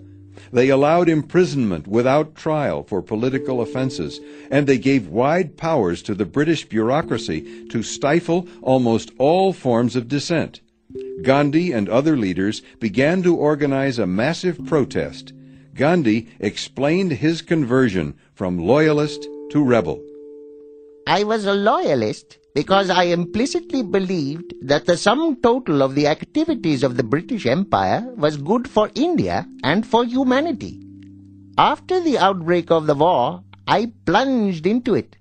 [0.56, 6.26] They allowed imprisonment without trial for political offenses, and they gave wide powers to the
[6.26, 10.62] British bureaucracy to stifle almost all forms of dissent.
[11.24, 15.34] Gandhi and other leaders began to organize a massive protest.
[15.74, 20.01] Gandhi explained his conversion from loyalist to rebel.
[21.06, 26.84] I was a loyalist because I implicitly believed that the sum total of the activities
[26.84, 30.80] of the British Empire was good for India and for humanity.
[31.58, 35.18] After the outbreak of the war, I plunged into it.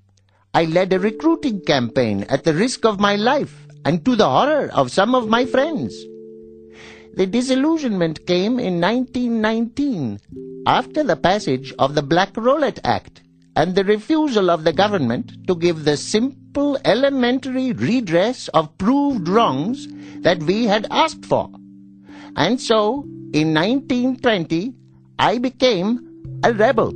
[0.54, 4.70] I led a recruiting campaign at the risk of my life and to the horror
[4.72, 5.92] of some of my friends.
[7.16, 10.20] The disillusionment came in 1919
[10.68, 13.23] after the passage of the Black Rowlatt Act
[13.56, 19.88] and the refusal of the government to give the simple elementary redress of proved wrongs
[20.20, 21.50] that we had asked for.
[22.36, 24.74] And so, in 1920,
[25.18, 26.92] I became a rebel.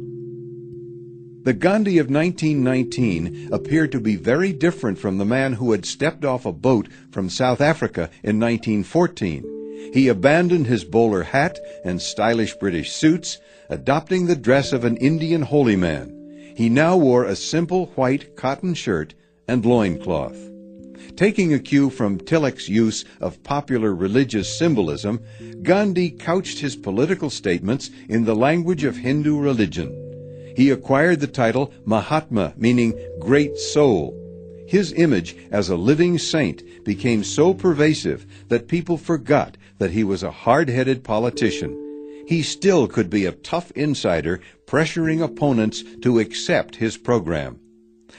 [1.44, 6.24] The Gandhi of 1919 appeared to be very different from the man who had stepped
[6.24, 9.90] off a boat from South Africa in 1914.
[9.94, 13.38] He abandoned his bowler hat and stylish British suits,
[13.70, 16.17] adopting the dress of an Indian holy man.
[16.58, 19.14] He now wore a simple white cotton shirt
[19.46, 20.36] and loincloth.
[21.14, 25.20] Taking a cue from Tilak's use of popular religious symbolism,
[25.62, 30.52] Gandhi couched his political statements in the language of Hindu religion.
[30.56, 34.12] He acquired the title Mahatma, meaning great soul,
[34.66, 40.24] his image as a living saint became so pervasive that people forgot that he was
[40.24, 41.87] a hard-headed politician.
[42.28, 47.58] He still could be a tough insider pressuring opponents to accept his program.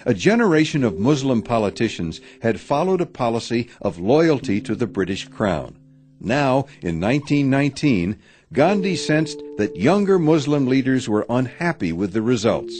[0.04, 5.76] A generation of Muslim politicians had followed a policy of loyalty to the British Crown.
[6.20, 8.18] Now, in 1919,
[8.52, 12.74] Gandhi sensed that younger Muslim leaders were unhappy with the results.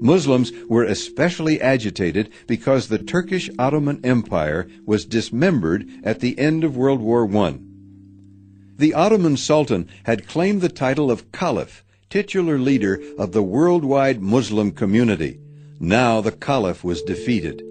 [0.00, 6.76] Muslims were especially agitated because the Turkish Ottoman Empire was dismembered at the end of
[6.76, 7.58] World War I.
[8.78, 14.70] The Ottoman Sultan had claimed the title of Caliph, titular leader of the worldwide Muslim
[14.70, 15.40] community.
[15.80, 17.64] Now the Caliph was defeated.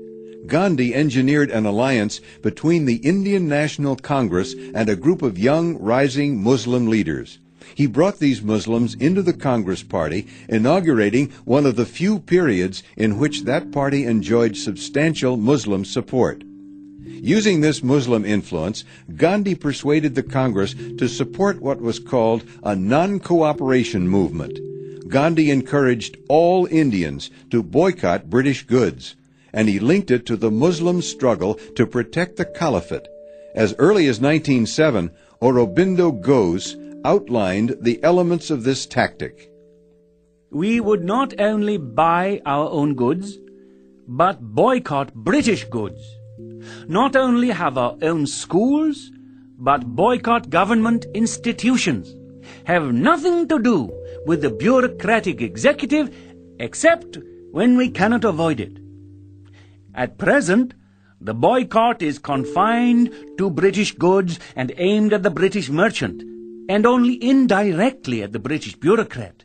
[0.48, 6.44] Gandhi engineered an alliance between the Indian National Congress and a group of young, rising
[6.44, 7.40] Muslim leaders.
[7.74, 13.18] He brought these Muslims into the Congress Party, inaugurating one of the few periods in
[13.18, 16.44] which that party enjoyed substantial Muslim support.
[17.08, 18.84] Using this Muslim influence,
[19.16, 24.60] Gandhi persuaded the Congress to support what was called a non-cooperation movement.
[25.10, 29.16] Gandhi encouraged all Indians to boycott British goods,
[29.54, 33.08] and he linked it to the Muslim struggle to protect the caliphate.
[33.56, 35.10] As early as 1907,
[35.42, 39.50] Aurobindo Ghosh outlined the elements of this tactic.
[40.52, 43.38] We would not only buy our own goods,
[44.08, 46.17] but boycott British goods.
[46.88, 49.12] Not only have our own schools,
[49.58, 52.14] but boycott government institutions.
[52.66, 53.92] have nothing to do
[54.26, 56.14] with the bureaucratic executive
[56.60, 57.18] except
[57.52, 58.78] when we cannot avoid it.
[59.94, 60.74] At present,
[61.20, 66.22] the boycott is confined to British goods and aimed at the British merchant,
[66.70, 69.44] and only indirectly at the British bureaucrat.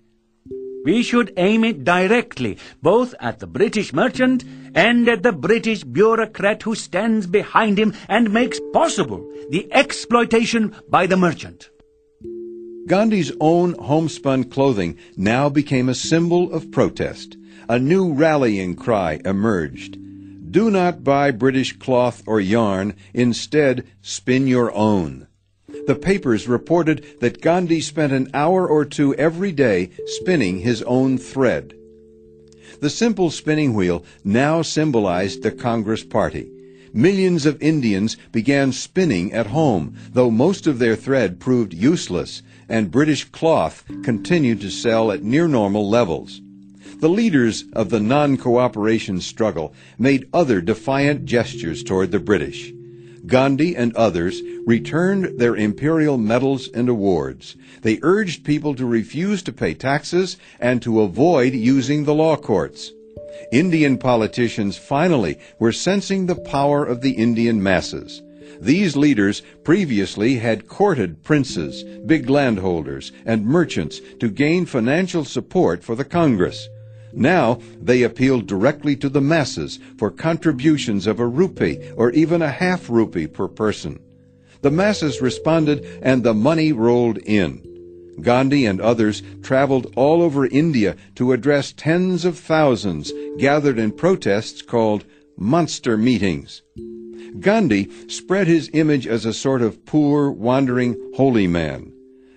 [0.84, 6.62] We should aim it directly, both at the British merchant and at the British bureaucrat
[6.62, 11.70] who stands behind him and makes possible the exploitation by the merchant.
[12.88, 17.36] Gandhi's own homespun clothing now became a symbol of protest.
[17.68, 19.98] A new rallying cry emerged.
[20.50, 25.28] Do not buy British cloth or yarn, instead spin your own.
[25.86, 31.18] The papers reported that Gandhi spent an hour or two every day spinning his own
[31.18, 31.74] thread.
[32.80, 36.50] The simple spinning wheel now symbolized the Congress Party.
[36.94, 42.90] Millions of Indians began spinning at home, though most of their thread proved useless, and
[42.90, 46.40] British cloth continued to sell at near normal levels.
[47.00, 52.72] The leaders of the non-cooperation struggle made other defiant gestures toward the British.
[53.26, 57.56] Gandhi and others returned their imperial medals and awards.
[57.82, 62.92] They urged people to refuse to pay taxes and to avoid using the law courts.
[63.52, 68.22] Indian politicians finally were sensing the power of the Indian masses.
[68.60, 75.96] These leaders previously had courted princes, big landholders, and merchants to gain financial support for
[75.96, 76.68] the Congress.
[77.12, 82.50] Now they appealed directly to the masses for contributions of a rupee or even a
[82.50, 83.98] half rupee per person.
[84.62, 87.68] The masses responded and the money rolled in.
[88.20, 94.62] Gandhi and others traveled all over India to address tens of thousands gathered in protests
[94.62, 95.04] called
[95.36, 96.62] monster meetings.
[97.40, 101.92] Gandhi spread his image as a sort of poor, wandering, holy man.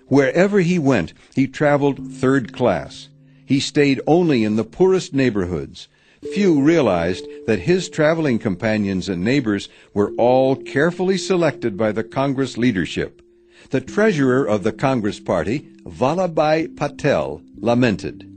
[0.08, 3.08] Wherever he went, he traveled third class.
[3.46, 5.88] He stayed only in the poorest neighborhoods.
[6.34, 12.58] Few realized that his traveling companions and neighbors were all carefully selected by the Congress
[12.58, 13.22] leadership.
[13.70, 18.28] The treasurer of the Congress Party, Vallabhbhai Patel, lamented.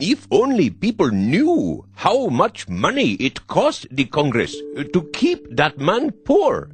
[0.00, 4.56] If only people knew how much money it cost the Congress
[4.92, 6.70] to keep that man poor.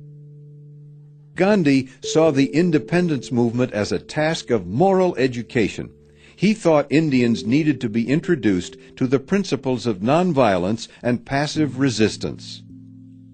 [1.35, 5.91] Gandhi saw the independence movement as a task of moral education.
[6.39, 12.63] He thought Indians needed to be introduced to the principles of nonviolence and passive resistance.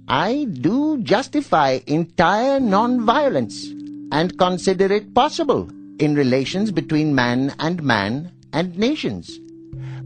[0.08, 3.66] I do justify entire nonviolence
[4.10, 9.38] and consider it possible in relations between man and man and nations.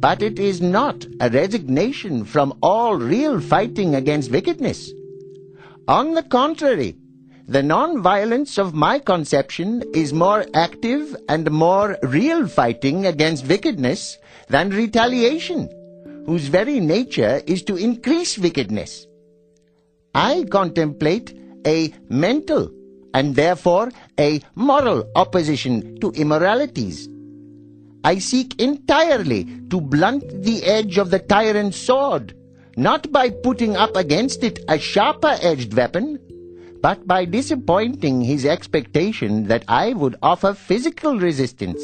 [0.00, 4.90] But it is not a resignation from all real fighting against wickedness.
[5.86, 6.96] On the contrary,
[7.48, 14.18] the non-violence of my conception is more active and more real fighting against wickedness
[14.48, 15.70] than retaliation,
[16.26, 19.06] whose very nature is to increase wickedness.
[20.14, 21.34] I contemplate
[21.66, 22.70] a mental
[23.14, 27.08] and therefore a moral opposition to immoralities.
[28.04, 32.34] I seek entirely to blunt the edge of the tyrant's sword,
[32.76, 36.20] not by putting up against it a sharper edged weapon,
[36.80, 41.82] but by disappointing his expectation that I would offer physical resistance.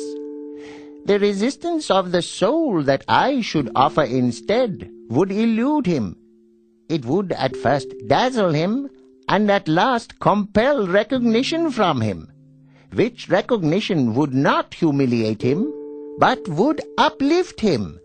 [1.07, 6.17] The resistance of the soul that I should offer instead would elude him.
[6.89, 8.89] It would at first dazzle him,
[9.29, 12.31] and at last compel recognition from him,
[12.93, 15.73] which recognition would not humiliate him,
[16.19, 17.99] but would uplift him.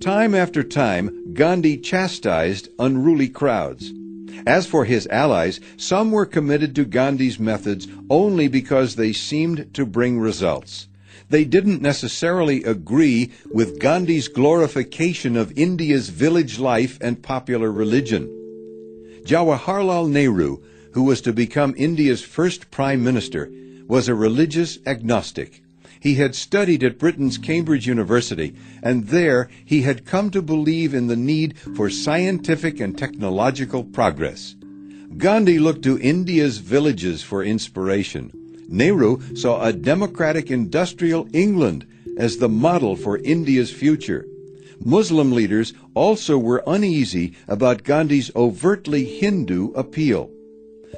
[0.00, 3.92] Time after time, Gandhi chastised unruly crowds.
[4.46, 9.86] As for his allies, some were committed to Gandhi's methods only because they seemed to
[9.86, 10.88] bring results.
[11.28, 18.28] They didn't necessarily agree with Gandhi's glorification of India's village life and popular religion.
[19.24, 20.58] Jawaharlal Nehru,
[20.92, 23.50] who was to become India's first prime minister,
[23.86, 25.62] was a religious agnostic.
[26.00, 31.08] He had studied at Britain's Cambridge University, and there he had come to believe in
[31.08, 34.56] the need for scientific and technological progress.
[35.18, 38.32] Gandhi looked to India's villages for inspiration.
[38.68, 41.86] Nehru saw a democratic industrial England
[42.16, 44.24] as the model for India's future.
[44.82, 50.30] Muslim leaders also were uneasy about Gandhi's overtly Hindu appeal.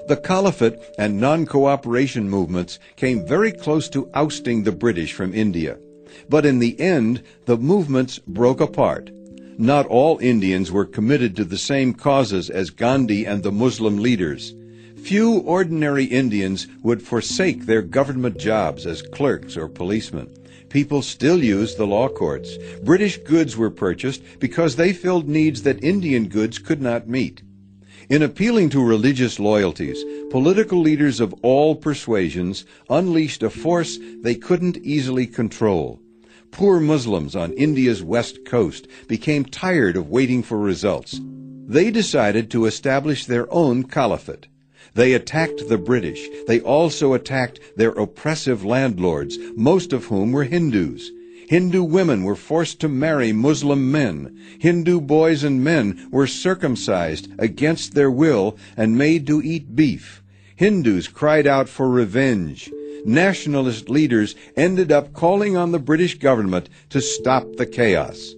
[0.08, 5.78] The Caliphate and non-cooperation movements came very close to ousting the British from India.
[6.28, 9.10] But in the end, the movements broke apart.
[9.58, 14.54] Not all Indians were committed to the same causes as Gandhi and the Muslim leaders.
[14.96, 20.28] Few ordinary Indians would forsake their government jobs as clerks or policemen.
[20.68, 22.56] People still used the law courts.
[22.82, 27.42] British goods were purchased because they filled needs that Indian goods could not meet.
[28.12, 34.76] In appealing to religious loyalties, political leaders of all persuasions unleashed a force they couldn't
[34.76, 35.98] easily control.
[36.50, 41.18] Poor Muslims on India's west coast became tired of waiting for results.
[41.66, 44.46] They decided to establish their own caliphate.
[44.92, 46.28] They attacked the British.
[46.46, 51.10] They also attacked their oppressive landlords, most of whom were Hindus.
[51.48, 54.38] Hindu women were forced to marry Muslim men.
[54.58, 60.22] Hindu boys and men were circumcised against their will and made to eat beef.
[60.56, 62.70] Hindus cried out for revenge.
[63.04, 68.34] Nationalist leaders ended up calling on the British government to stop the chaos.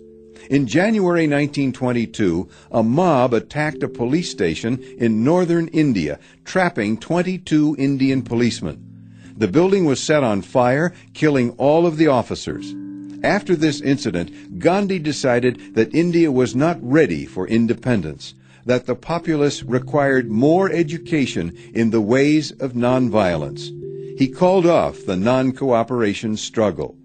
[0.51, 8.23] In January 1922, a mob attacked a police station in northern India, trapping 22 Indian
[8.23, 9.33] policemen.
[9.37, 12.75] The building was set on fire, killing all of the officers.
[13.25, 18.35] After this incident, Gandhi decided that India was not ready for independence,
[18.67, 23.71] that the populace required more education in the ways of nonviolence.
[24.19, 26.99] He called off the non-cooperation struggle.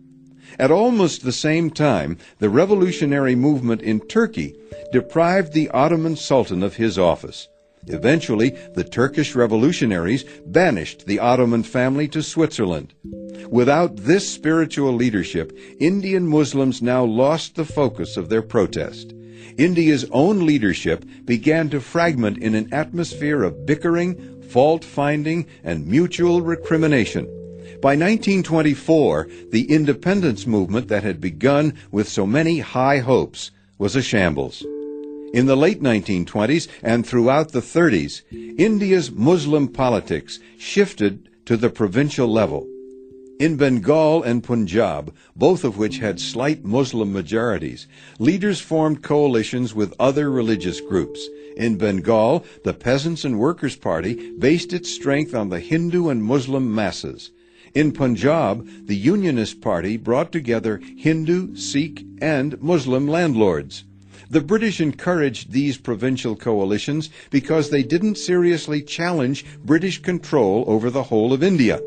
[0.59, 4.55] At almost the same time, the revolutionary movement in Turkey
[4.91, 7.47] deprived the Ottoman Sultan of his office.
[7.90, 12.94] Eventually, the Turkish revolutionaries banished the Ottoman family to Switzerland.
[13.50, 19.14] Without this spiritual leadership, Indian Muslims now lost the focus of their protest.
[19.58, 26.42] India's own leadership began to fragment in an atmosphere of bickering, fault finding, and mutual
[26.42, 27.26] recrimination.
[27.82, 34.02] By 1924, the independence movement that had begun with so many high hopes was a
[34.02, 34.64] shambles.
[35.32, 38.23] In the late 1920s and throughout the 30s,
[38.57, 42.67] India's Muslim politics shifted to the provincial level.
[43.39, 49.93] In Bengal and Punjab, both of which had slight Muslim majorities, leaders formed coalitions with
[49.99, 51.30] other religious groups.
[51.55, 56.73] In Bengal, the Peasants and Workers' Party based its strength on the Hindu and Muslim
[56.73, 57.30] masses.
[57.75, 63.84] In Punjab, the Unionist Party brought together Hindu, Sikh, and Muslim landlords.
[64.32, 71.03] The British encouraged these provincial coalitions because they didn't seriously challenge British control over the
[71.03, 71.82] whole of India.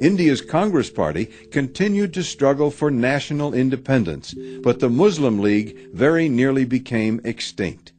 [0.00, 6.64] India's Congress Party continued to struggle for national independence, but the Muslim League very nearly
[6.64, 7.92] became extinct.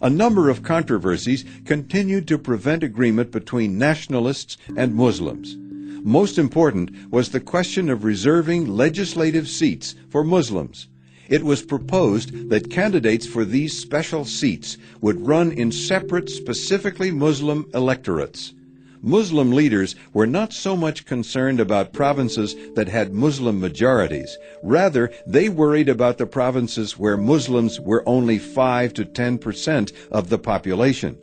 [0.00, 5.56] A number of controversies continued to prevent agreement between nationalists and Muslims.
[6.04, 10.88] Most important was the question of reserving legislative seats for Muslims.
[11.28, 17.66] It was proposed that candidates for these special seats would run in separate, specifically Muslim
[17.72, 18.52] electorates.
[19.00, 24.38] Muslim leaders were not so much concerned about provinces that had Muslim majorities.
[24.62, 30.30] Rather, they worried about the provinces where Muslims were only 5 to 10 percent of
[30.30, 31.18] the population.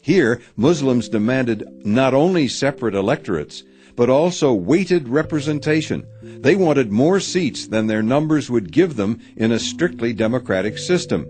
[0.00, 3.64] Here, Muslims demanded not only separate electorates,
[3.96, 6.06] but also weighted representation.
[6.22, 11.26] They wanted more seats than their numbers would give them in a strictly democratic system.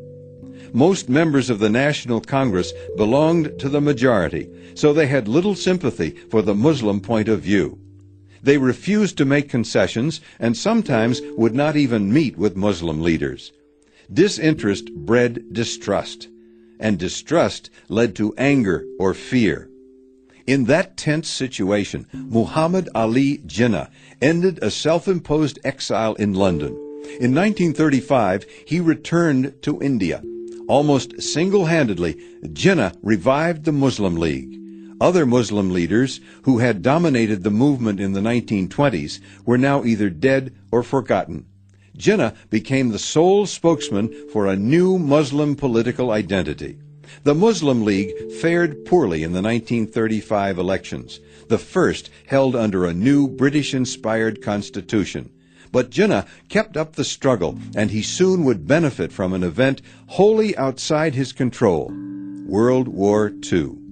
[0.72, 6.10] Most members of the National Congress belonged to the majority, so they had little sympathy
[6.30, 7.78] for the Muslim point of view.
[8.42, 13.52] They refused to make concessions and sometimes would not even meet with Muslim leaders.
[14.12, 16.28] Disinterest bred distrust,
[16.80, 19.70] and distrust led to anger or fear.
[20.46, 23.88] In that tense situation, Muhammad Ali Jinnah
[24.20, 26.72] ended a self-imposed exile in London.
[27.18, 30.22] In 1935, he returned to India.
[30.68, 34.60] Almost single-handedly, Jinnah revived the Muslim League.
[35.00, 40.54] Other Muslim leaders who had dominated the movement in the 1920s were now either dead
[40.70, 41.46] or forgotten.
[41.96, 46.78] Jinnah became the sole spokesman for a new Muslim political identity.
[47.22, 53.28] The Muslim League fared poorly in the 1935 elections, the first held under a new
[53.28, 55.30] British-inspired constitution.
[55.72, 60.56] But Jinnah kept up the struggle, and he soon would benefit from an event wholly
[60.56, 61.92] outside his control
[62.46, 63.83] World War II.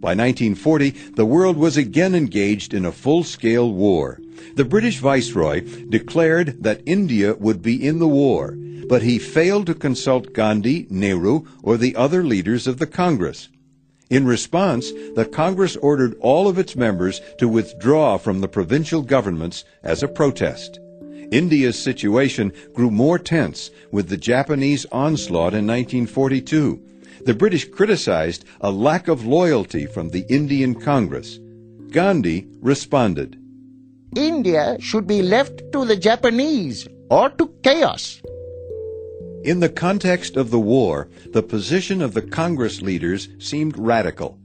[0.00, 4.20] By 1940, the world was again engaged in a full-scale war.
[4.54, 8.56] The British Viceroy declared that India would be in the war,
[8.88, 13.48] but he failed to consult Gandhi, Nehru, or the other leaders of the Congress.
[14.08, 19.64] In response, the Congress ordered all of its members to withdraw from the provincial governments
[19.82, 20.78] as a protest.
[21.32, 26.80] India's situation grew more tense with the Japanese onslaught in 1942.
[27.26, 31.40] The British criticized a lack of loyalty from the Indian Congress.
[31.90, 33.36] Gandhi responded.
[34.14, 38.22] India should be left to the Japanese or to chaos.
[39.42, 44.38] In the context of the war, the position of the Congress leaders seemed radical.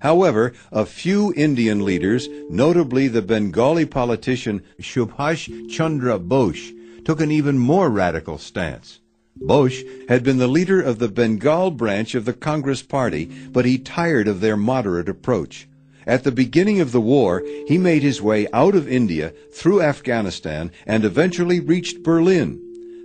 [0.00, 6.74] However, a few Indian leaders, notably the Bengali politician Subhash Chandra Bose,
[7.06, 9.00] took an even more radical stance.
[9.40, 13.78] Bose had been the leader of the Bengal branch of the Congress Party, but he
[13.78, 15.68] tired of their moderate approach.
[16.06, 20.70] At the beginning of the war, he made his way out of India, through Afghanistan,
[20.86, 22.60] and eventually reached Berlin.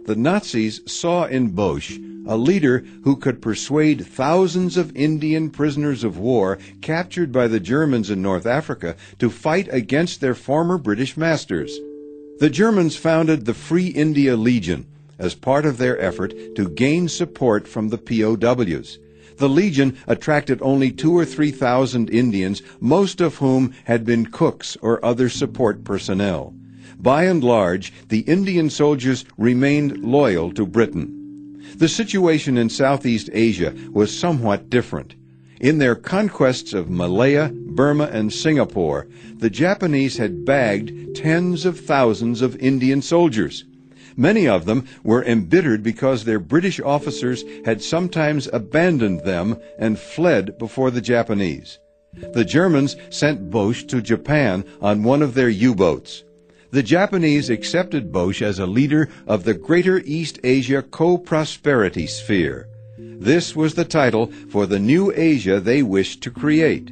[0.06, 6.18] The Nazis saw in Bose a leader who could persuade thousands of Indian prisoners of
[6.18, 11.78] war captured by the Germans in North Africa to fight against their former British masters.
[12.40, 14.86] The Germans founded the Free India Legion
[15.22, 18.98] as part of their effort to gain support from the POWs.
[19.38, 24.76] The Legion attracted only two or three thousand Indians, most of whom had been cooks
[24.82, 26.54] or other support personnel.
[27.00, 31.64] By and large, the Indian soldiers remained loyal to Britain.
[31.76, 35.16] The situation in Southeast Asia was somewhat different.
[35.60, 39.08] In their conquests of Malaya, Burma, and Singapore,
[39.38, 43.64] the Japanese had bagged tens of thousands of Indian soldiers.
[44.16, 50.58] Many of them were embittered because their British officers had sometimes abandoned them and fled
[50.58, 51.80] before the Japanese.
[52.34, 56.24] The Germans sent Bose to Japan on one of their U-boats.
[56.72, 62.68] The Japanese accepted Bose as a leader of the Greater East Asia Co-Prosperity Sphere.
[62.98, 66.92] This was the title for the new Asia they wished to create.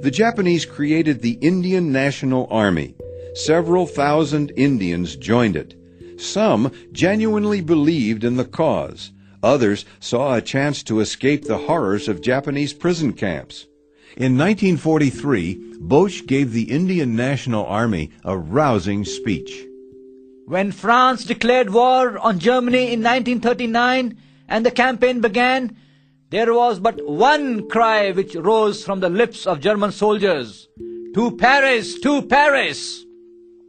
[0.00, 2.94] The Japanese created the Indian National Army.
[3.34, 5.74] Several thousand Indians joined it.
[6.22, 9.10] Some genuinely believed in the cause.
[9.42, 13.66] Others saw a chance to escape the horrors of Japanese prison camps.
[14.16, 19.64] In 1943, Bose gave the Indian National Army a rousing speech.
[20.46, 24.16] When France declared war on Germany in 1939
[24.48, 25.76] and the campaign began,
[26.30, 30.68] there was but one cry which rose from the lips of German soldiers
[31.14, 31.98] To Paris!
[32.00, 33.04] To Paris!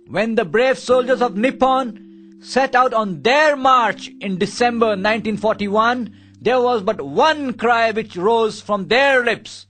[0.07, 2.02] When the brave soldiers of Nippon
[2.43, 8.61] set out on their march in December 1941, there was but one cry which rose
[8.61, 9.65] from their lips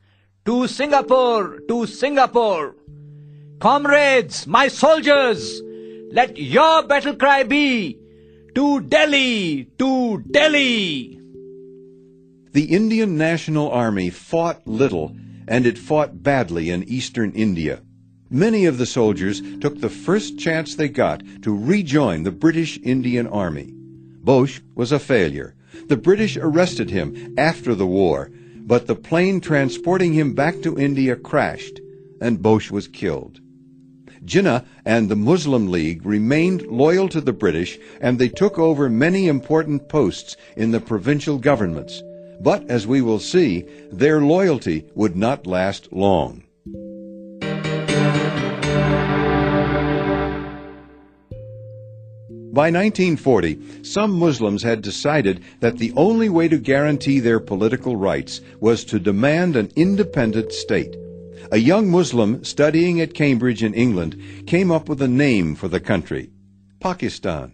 [0.46, 2.76] to Singapore, to Singapore.
[3.60, 5.62] Comrades, my soldiers,
[6.12, 7.98] let your battle cry be
[8.56, 11.20] to Delhi, to Delhi.
[12.52, 15.16] The Indian National Army fought little,
[15.48, 17.82] and it fought badly in eastern India.
[18.34, 23.28] Many of the soldiers took the first chance they got to rejoin the British Indian
[23.28, 23.72] Army.
[23.72, 25.56] Bose was a failure.
[25.88, 28.30] The British arrested him after the war
[28.66, 31.82] but the plane transporting him back to India crashed,
[32.22, 33.42] and Bose was killed.
[34.24, 39.28] Jinnah and the Muslim League remained loyal to the British, and they took over many
[39.28, 42.02] important posts in the provincial governments.
[42.40, 46.43] But, as we will see, their loyalty would not last long.
[52.54, 58.42] By 1940, some Muslims had decided that the only way to guarantee their political rights
[58.60, 60.96] was to demand an independent state.
[61.52, 65.80] A young Muslim studying at Cambridge in England came up with a name for the
[65.80, 66.30] country
[66.80, 67.54] Pakistan.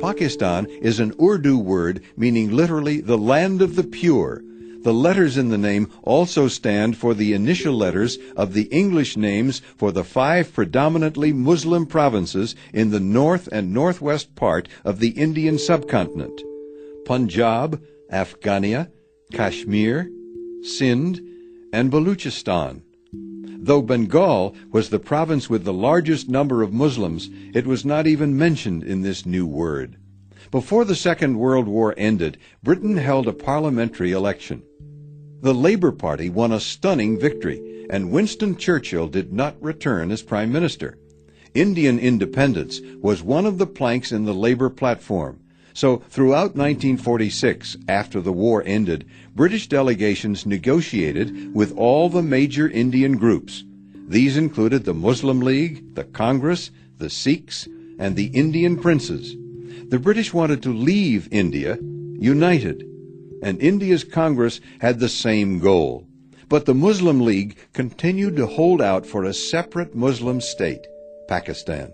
[0.00, 4.42] Pakistan is an Urdu word meaning literally the land of the pure,
[4.86, 9.60] the letters in the name also stand for the initial letters of the English names
[9.76, 15.58] for the five predominantly Muslim provinces in the north and northwest part of the Indian
[15.58, 16.40] subcontinent
[17.04, 17.82] Punjab,
[18.12, 18.88] Afghania,
[19.32, 20.08] Kashmir,
[20.62, 21.20] Sindh,
[21.72, 22.82] and Baluchistan.
[23.12, 28.38] Though Bengal was the province with the largest number of Muslims, it was not even
[28.38, 29.96] mentioned in this new word.
[30.52, 34.62] Before the Second World War ended, Britain held a parliamentary election.
[35.42, 40.50] The Labour Party won a stunning victory, and Winston Churchill did not return as Prime
[40.50, 40.96] Minister.
[41.54, 45.40] Indian independence was one of the planks in the Labour platform.
[45.74, 53.18] So, throughout 1946, after the war ended, British delegations negotiated with all the major Indian
[53.18, 53.62] groups.
[54.08, 57.68] These included the Muslim League, the Congress, the Sikhs,
[57.98, 59.36] and the Indian princes.
[59.90, 61.78] The British wanted to leave India
[62.18, 62.95] united
[63.42, 66.06] and India's Congress had the same goal.
[66.48, 70.86] But the Muslim League continued to hold out for a separate Muslim state,
[71.28, 71.92] Pakistan.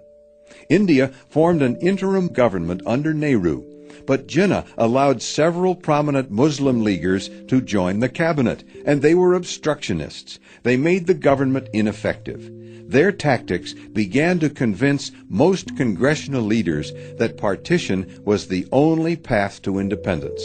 [0.69, 3.65] India formed an interim government under Nehru.
[4.07, 10.39] But Jinnah allowed several prominent Muslim leaguers to join the cabinet, and they were obstructionists.
[10.63, 12.51] They made the government ineffective.
[12.91, 19.79] Their tactics began to convince most congressional leaders that partition was the only path to
[19.79, 20.43] independence.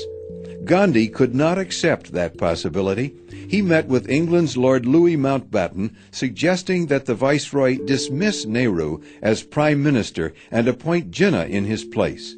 [0.68, 3.15] Gandhi could not accept that possibility.
[3.47, 9.82] He met with England's Lord Louis Mountbatten, suggesting that the Viceroy dismiss Nehru as Prime
[9.82, 12.36] Minister and appoint Jinnah in his place.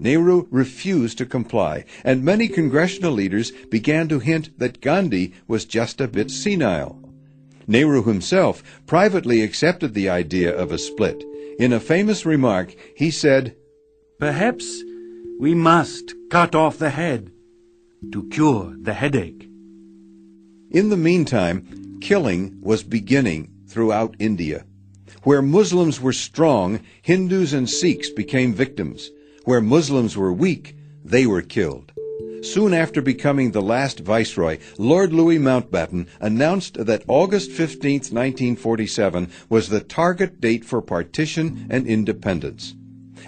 [0.00, 6.00] Nehru refused to comply, and many congressional leaders began to hint that Gandhi was just
[6.00, 6.98] a bit senile.
[7.66, 11.22] Nehru himself privately accepted the idea of a split.
[11.58, 13.54] In a famous remark, he said,
[14.18, 14.82] Perhaps
[15.38, 17.32] we must cut off the head
[18.12, 19.48] to cure the headache.
[20.70, 24.64] In the meantime, killing was beginning throughout India.
[25.22, 29.10] Where Muslims were strong, Hindus and Sikhs became victims.
[29.44, 31.92] Where Muslims were weak, they were killed.
[32.42, 39.68] Soon after becoming the last viceroy, Lord Louis Mountbatten announced that August 15, 1947 was
[39.68, 42.74] the target date for partition and independence.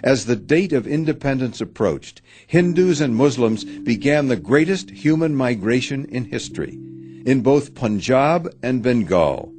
[0.02, 6.26] As the date of independence approached, Hindus and Muslims began the greatest human migration in
[6.26, 6.78] history,
[7.26, 9.52] in both Punjab and Bengal.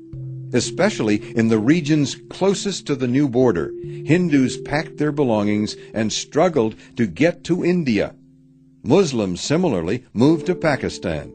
[0.54, 6.76] Especially in the regions closest to the new border, Hindus packed their belongings and struggled
[6.96, 8.16] to get to India.
[8.82, 11.34] Muslims similarly moved to Pakistan.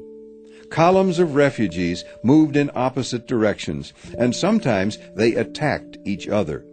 [0.70, 6.64] Columns of refugees moved in opposite directions, and sometimes they attacked each other.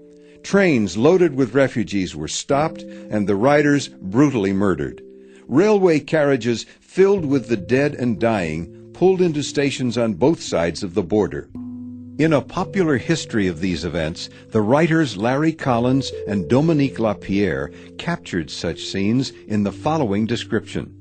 [0.44, 5.02] Trains loaded with refugees were stopped, and the riders brutally murdered.
[5.48, 10.94] Railway carriages filled with the dead and dying pulled into stations on both sides of
[10.94, 11.50] the border.
[12.18, 18.52] In a popular history of these events, the writers Larry Collins and Dominique Lapierre captured
[18.52, 21.01] such scenes in the following description.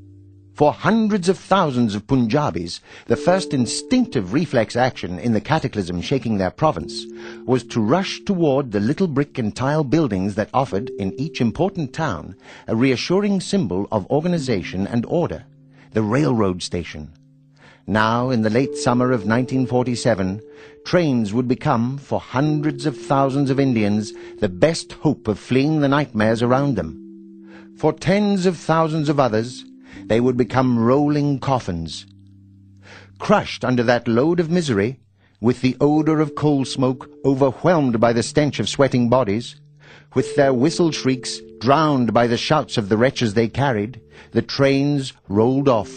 [0.61, 6.37] For hundreds of thousands of Punjabis, the first instinctive reflex action in the cataclysm shaking
[6.37, 7.07] their province
[7.47, 11.95] was to rush toward the little brick and tile buildings that offered, in each important
[11.95, 12.37] town,
[12.69, 15.47] a reassuring symbol of organization and order,
[15.95, 17.11] the railroad station.
[17.87, 20.43] Now, in the late summer of 1947,
[20.85, 25.89] trains would become, for hundreds of thousands of Indians, the best hope of fleeing the
[25.89, 26.99] nightmares around them.
[27.79, 29.65] For tens of thousands of others,
[30.07, 32.07] they would become rolling coffins.
[33.19, 35.01] Crushed under that load of misery,
[35.41, 39.57] with the odor of coal smoke overwhelmed by the stench of sweating bodies,
[40.15, 44.01] with their whistle shrieks drowned by the shouts of the wretches they carried,
[44.33, 45.91] the trains rolled off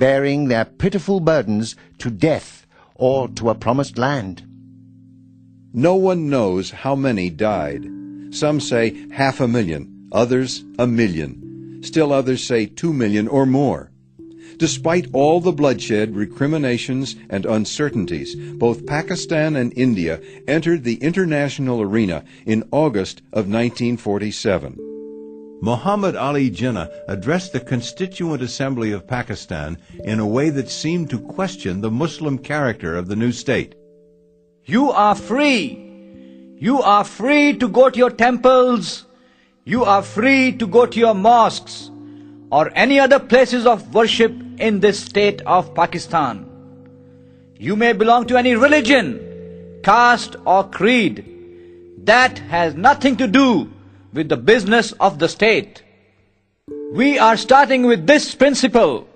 [0.00, 4.42] bearing their pitiful burdens to death or to a promised land.
[5.74, 7.86] No one knows how many died.
[8.30, 11.49] Some say half a million, others a million.
[11.80, 13.90] Still others say two million or more.
[14.56, 22.24] Despite all the bloodshed, recriminations, and uncertainties, both Pakistan and India entered the international arena
[22.44, 24.76] in August of 1947.
[25.62, 31.18] Muhammad Ali Jinnah addressed the Constituent Assembly of Pakistan in a way that seemed to
[31.18, 33.74] question the Muslim character of the new state.
[34.64, 35.86] You are free.
[36.56, 39.06] You are free to go to your temples.
[39.70, 41.92] You are free to go to your mosques
[42.50, 46.40] or any other places of worship in this state of Pakistan.
[47.56, 51.24] You may belong to any religion, caste or creed.
[52.02, 53.70] That has nothing to do
[54.12, 55.84] with the business of the state.
[56.92, 59.06] We are starting with this principle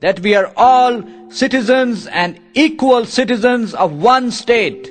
[0.00, 4.90] that we are all citizens and equal citizens of one state.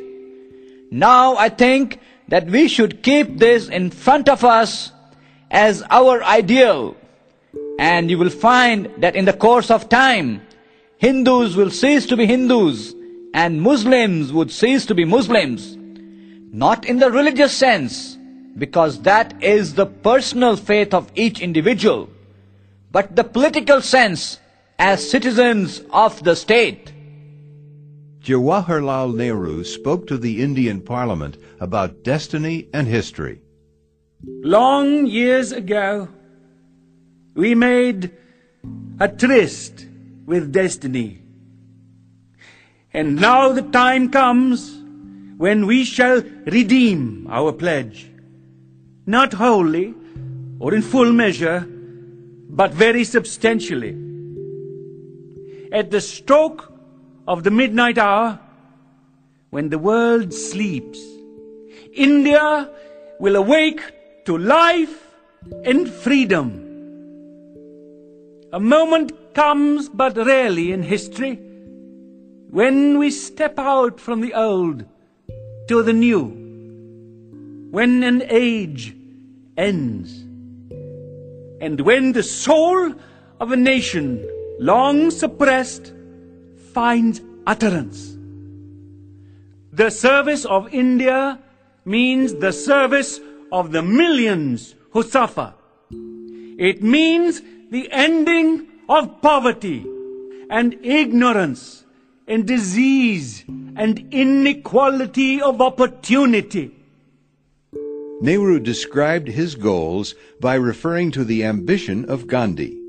[0.92, 2.00] Now I think
[2.30, 4.93] that we should keep this in front of us
[5.54, 6.98] as our ideal.
[7.80, 10.42] And you will find that in the course of time,
[10.98, 12.94] Hindus will cease to be Hindus
[13.34, 15.78] and Muslims would cease to be Muslims.
[16.52, 18.18] Not in the religious sense,
[18.58, 22.10] because that is the personal faith of each individual,
[22.92, 24.40] but the political sense
[24.78, 26.94] as citizens of the state.
[28.22, 33.43] Jawaharlal Nehru spoke to the Indian Parliament about destiny and history.
[34.26, 36.08] Long years ago,
[37.36, 38.12] we made
[39.00, 39.86] a tryst
[40.26, 41.22] with destiny.
[42.94, 44.80] And now the time comes
[45.38, 48.10] when we shall redeem our pledge
[49.06, 49.94] not wholly
[50.60, 51.68] or in full measure,
[52.50, 53.98] but very substantially.
[55.72, 56.72] At the stroke
[57.28, 58.40] of the midnight hour,
[59.50, 61.00] when the world sleeps,
[61.94, 62.70] India
[63.20, 63.82] will awake
[64.26, 65.16] to life
[65.66, 66.60] and freedom.
[68.54, 71.40] A moment comes but rarely in history
[72.50, 74.86] when we step out from the old
[75.68, 76.26] to the new,
[77.72, 78.96] when an age
[79.58, 80.22] ends,
[81.60, 82.94] and when the soul
[83.40, 84.24] of a nation
[84.60, 85.92] long suppressed
[86.74, 88.16] finds utterance.
[89.72, 91.40] The service of India
[91.86, 93.20] means the service
[93.54, 95.54] of the millions who suffer.
[96.58, 99.86] It means the ending of poverty
[100.50, 101.86] and ignorance
[102.28, 106.76] and disease and inequality of opportunity.
[108.22, 112.80] Nehru described his goals by referring to the ambition of Gandhi.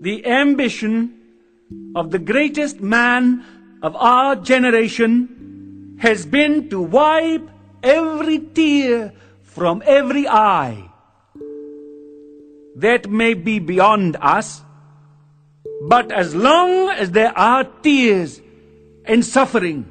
[0.00, 1.14] The ambition
[1.94, 3.44] of the greatest man
[3.82, 7.48] of our generation has been to wipe
[7.82, 9.12] every tear
[9.56, 10.90] from every eye.
[12.76, 14.60] That may be beyond us,
[15.88, 18.42] but as long as there are tears
[19.06, 19.90] and suffering,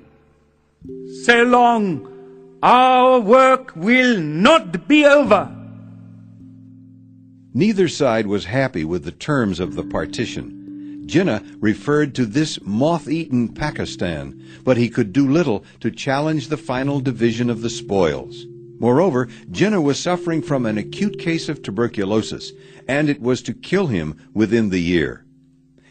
[1.24, 2.08] so long
[2.62, 5.52] our work will not be over.
[7.56, 11.08] Neither side was happy with the terms of the partition.
[11.08, 17.00] Jinnah referred to this moth-eaten Pakistan, but he could do little to challenge the final
[17.00, 18.46] division of the spoils.
[18.80, 22.52] Moreover, Jinnah was suffering from an acute case of tuberculosis,
[22.88, 25.26] and it was to kill him within the year.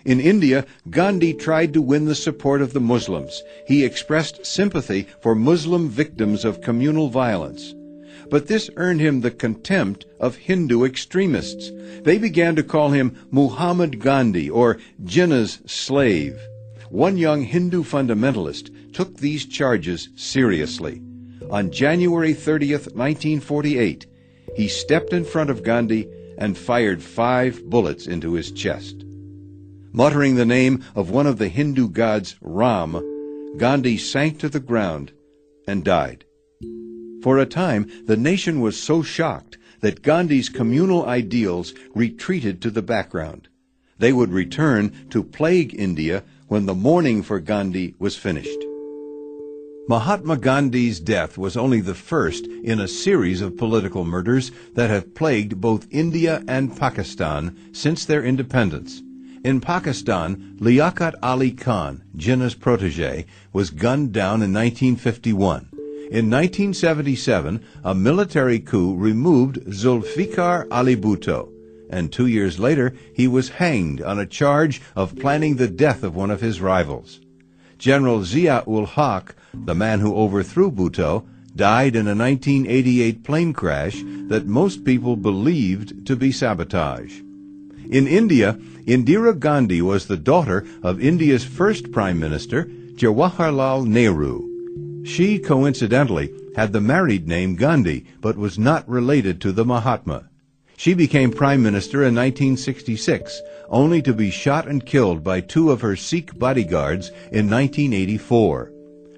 [0.05, 3.43] In India, Gandhi tried to win the support of the Muslims.
[3.67, 7.75] He expressed sympathy for Muslim victims of communal violence.
[8.31, 11.71] But this earned him the contempt of Hindu extremists.
[12.03, 16.39] They began to call him Muhammad Gandhi or Jinnah's slave.
[16.91, 21.01] One young Hindu fundamentalist took these charges seriously.
[21.51, 24.07] On January 30th, 1948,
[24.57, 29.05] he stepped in front of Gandhi and fired five bullets into his chest.
[29.93, 35.13] Muttering the name of one of the Hindu gods, Ram, Gandhi sank to the ground
[35.69, 36.25] and died.
[37.23, 42.83] For a time, the nation was so shocked that Gandhi's communal ideals retreated to the
[42.83, 43.49] background.
[43.99, 48.65] They would return to plague India when the mourning for Gandhi was finished.
[49.87, 55.15] Mahatma Gandhi's death was only the first in a series of political murders that have
[55.15, 59.03] plagued both India and Pakistan since their independence.
[59.45, 65.69] In Pakistan, Liaquat Ali Khan, Jinnah's protege, was gunned down in 1951.
[66.11, 71.51] In 1977, a military coup removed Zulfikar Ali Bhutto,
[71.91, 76.17] and two years later he was hanged on a charge of planning the death of
[76.17, 77.21] one of his rivals.
[77.77, 79.35] General Zia-ul Haq,
[79.65, 81.25] the man who overthrew Bhutto,
[81.57, 87.21] died in a 1988 plane crash that most people believed to be sabotage.
[87.91, 88.55] In India,
[88.87, 92.65] Indira Gandhi was the daughter of India's first Prime Minister,
[92.97, 95.05] Jawaharlal Nehru.
[95.05, 100.29] She, coincidentally, had the married name Gandhi, but was not related to the Mahatma.
[100.77, 105.83] She became Prime Minister in 1966, only to be shot and killed by two of
[105.83, 108.74] her Sikh bodyguards in 1984.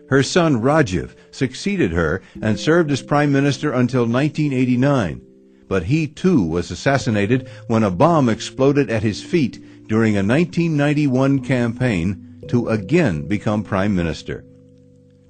[0.08, 5.20] Her son Rajiv succeeded her and served as Prime Minister until 1989,
[5.68, 11.40] but he too was assassinated when a bomb exploded at his feet during a 1991
[11.40, 14.44] campaign to again become Prime Minister.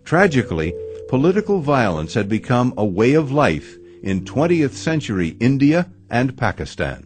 [0.04, 0.74] Tragically,
[1.08, 7.05] political violence had become a way of life in 20th century India and Pakistan.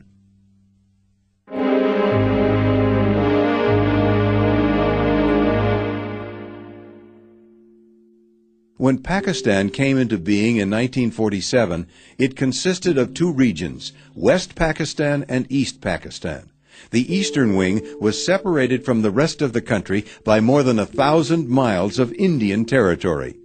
[8.81, 15.45] When Pakistan came into being in 1947, it consisted of two regions, West Pakistan and
[15.51, 16.49] East Pakistan.
[16.91, 20.87] The eastern wing was separated from the rest of the country by more than a
[20.87, 23.37] thousand miles of Indian territory.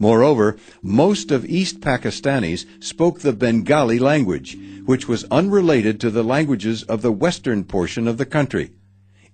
[0.00, 6.82] Moreover, most of East Pakistanis spoke the Bengali language, which was unrelated to the languages
[6.82, 8.72] of the western portion of the country.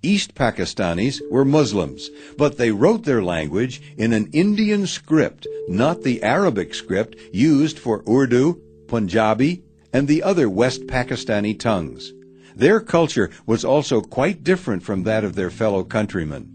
[0.03, 6.21] East Pakistanis were Muslims, but they wrote their language in an Indian script, not the
[6.23, 12.13] Arabic script used for Urdu, Punjabi, and the other West Pakistani tongues.
[12.55, 16.53] Their culture was also quite different from that of their fellow countrymen.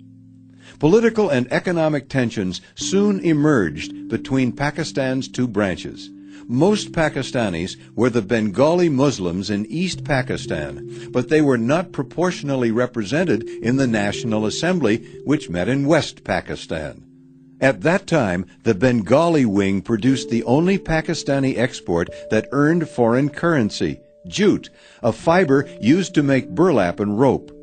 [0.78, 6.11] Political and economic tensions soon emerged between Pakistan's two branches.
[6.47, 13.45] Most Pakistanis were the Bengali Muslims in East Pakistan, but they were not proportionally represented
[13.45, 17.05] in the National Assembly, which met in West Pakistan.
[17.61, 24.01] At that time, the Bengali wing produced the only Pakistani export that earned foreign currency,
[24.26, 24.68] jute,
[25.01, 27.57] a fiber used to make burlap and rope.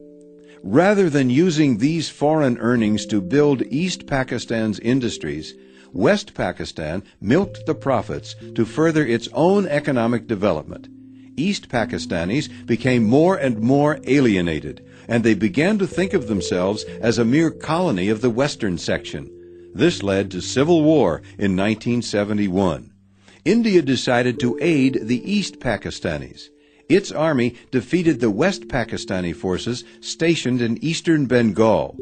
[0.63, 5.53] Rather than using these foreign earnings to build East Pakistan's industries,
[5.93, 10.87] West Pakistan milked the profits to further its own economic development.
[11.35, 17.17] East Pakistanis became more and more alienated, and they began to think of themselves as
[17.17, 19.29] a mere colony of the western section.
[19.73, 22.91] This led to civil war in 1971.
[23.45, 26.49] India decided to aid the East Pakistanis.
[26.89, 31.95] Its army defeated the West Pakistani forces stationed in eastern Bengal.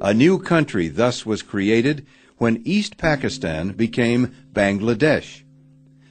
[0.00, 2.06] A new country thus was created
[2.40, 5.42] when East Pakistan became Bangladesh.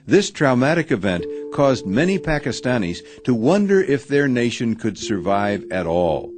[0.06, 6.32] This traumatic event caused many Pakistanis to wonder if their nation could survive at all.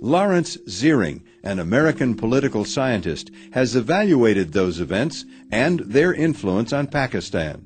[0.00, 7.64] Lawrence Ziring, an American political scientist, has evaluated those events and their influence on Pakistan.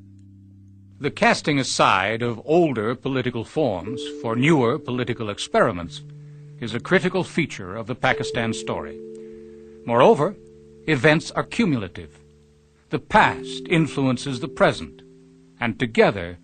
[1.01, 6.03] The casting aside of older political forms for newer political experiments
[6.61, 9.01] is a critical feature of the Pakistan story.
[9.87, 10.37] Moreover,
[10.87, 12.21] events are cumulative.
[12.91, 15.03] The past influences the present,
[15.61, 16.39] and together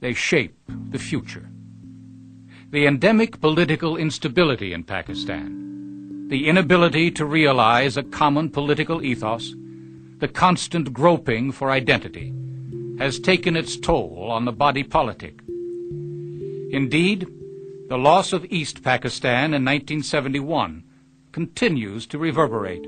[0.00, 0.56] they shape
[0.90, 1.50] the future.
[2.70, 9.54] The endemic political instability in Pakistan, the inability to realize a common political ethos,
[10.18, 12.32] the constant groping for identity,
[12.98, 15.40] has taken its toll on the body politic.
[16.70, 17.26] Indeed,
[17.88, 20.84] the loss of East Pakistan in 1971
[21.32, 22.86] continues to reverberate.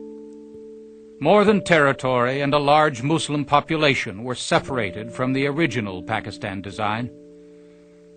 [1.23, 7.13] More than territory and a large Muslim population were separated from the original Pakistan design.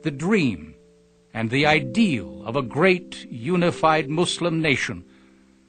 [0.02, 0.74] The dream
[1.32, 5.06] and the ideal of a great unified Muslim nation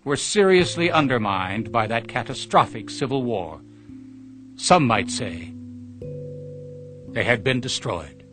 [0.02, 3.60] were seriously undermined by that catastrophic civil war.
[4.56, 5.52] Some might say
[7.08, 8.24] they had been destroyed.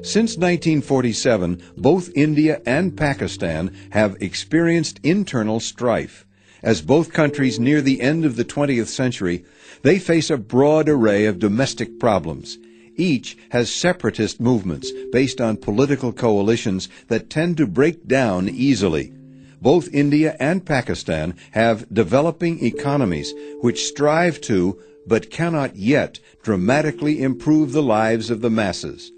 [0.00, 6.23] Since 1947, both India and Pakistan have experienced internal strife.
[6.64, 9.44] As both countries near the end of the 20th century,
[9.82, 12.56] they face a broad array of domestic problems.
[12.96, 19.12] Each has separatist movements based on political coalitions that tend to break down easily.
[19.60, 27.72] Both India and Pakistan have developing economies which strive to but cannot yet dramatically improve
[27.72, 29.12] the lives of the masses.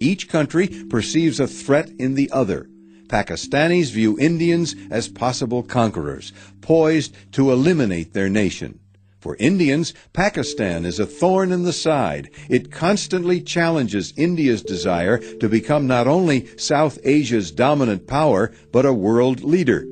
[0.00, 2.68] Each country perceives a threat in the other.
[3.08, 8.78] Pakistanis view Indians as possible conquerors, poised to eliminate their nation.
[9.20, 12.30] For Indians, Pakistan is a thorn in the side.
[12.48, 18.92] It constantly challenges India's desire to become not only South Asia's dominant power, but a
[18.92, 19.84] world leader.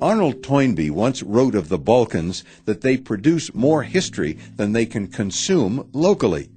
[0.00, 5.06] Arnold Toynbee once wrote of the Balkans that they produce more history than they can
[5.06, 6.48] consume locally.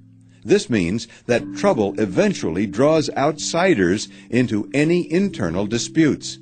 [0.44, 6.38] This means that trouble eventually draws outsiders into any internal disputes.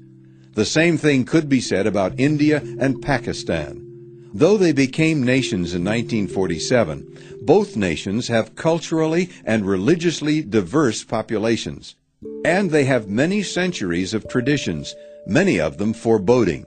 [0.54, 3.86] The same thing could be said about India and Pakistan.
[4.32, 11.96] Though they became nations in 1947, both nations have culturally and religiously diverse populations.
[12.44, 14.94] And they have many centuries of traditions,
[15.26, 16.66] many of them foreboding.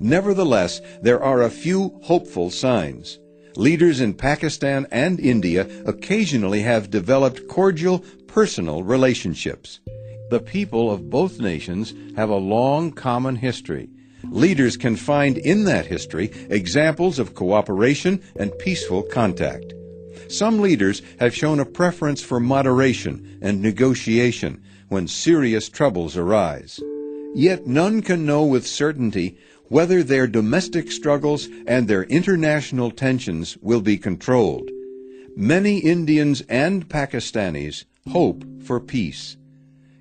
[0.00, 3.18] Nevertheless, there are a few hopeful signs.
[3.56, 9.78] Leaders in Pakistan and India occasionally have developed cordial personal relationships.
[10.30, 13.88] The people of both nations have a long common history.
[14.24, 19.72] Leaders can find in that history examples of cooperation and peaceful contact.
[20.28, 26.80] Some leaders have shown a preference for moderation and negotiation when serious troubles arise.
[27.34, 33.80] Yet none can know with certainty whether their domestic struggles and their international tensions will
[33.80, 34.70] be controlled.
[35.36, 39.36] Many Indians and Pakistanis hope for peace,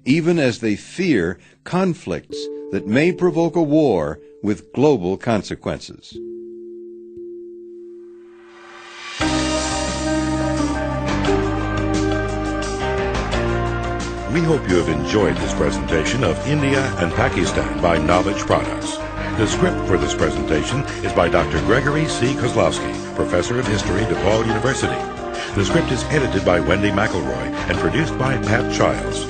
[0.05, 2.37] even as they fear conflicts
[2.71, 6.17] that may provoke a war with global consequences.
[14.33, 18.97] We hope you have enjoyed this presentation of India and Pakistan by Knowledge Products.
[19.37, 21.59] The script for this presentation is by Dr.
[21.61, 22.35] Gregory C.
[22.35, 24.93] Kozlowski, Professor of History, DePaul University.
[25.55, 29.23] The script is edited by Wendy McElroy and produced by Pat Childs.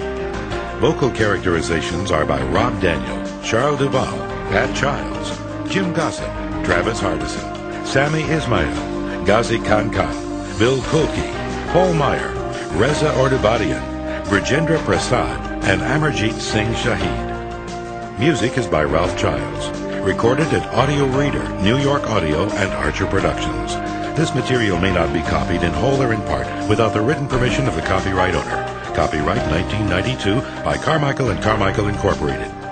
[0.82, 4.18] Vocal characterizations are by Rob Daniel, Charles Duval,
[4.52, 5.30] Pat Childs,
[5.74, 6.28] Jim Gossett,
[6.66, 9.90] Travis Hardison, Sammy Ismail, Ghazi Khan
[10.60, 12.34] Bill Kulki, Paul Meyer,
[12.74, 18.20] Reza Ordubadian, Brigendra Prasad, and Amarjit Singh Shahid.
[18.20, 19.83] Music is by Ralph Childs.
[20.04, 23.74] Recorded at Audio Reader, New York Audio, and Archer Productions.
[24.18, 27.70] This material may not be copied in whole or in part without the written permission
[27.70, 28.66] of the copyright owner.
[28.94, 32.63] Copyright 1992 by Carmichael and Carmichael Incorporated.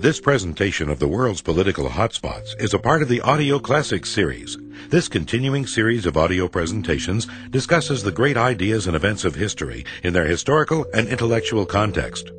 [0.00, 4.56] This presentation of the world's political hotspots is a part of the Audio Classics series.
[4.90, 10.12] This continuing series of audio presentations discusses the great ideas and events of history in
[10.12, 12.30] their historical and intellectual context.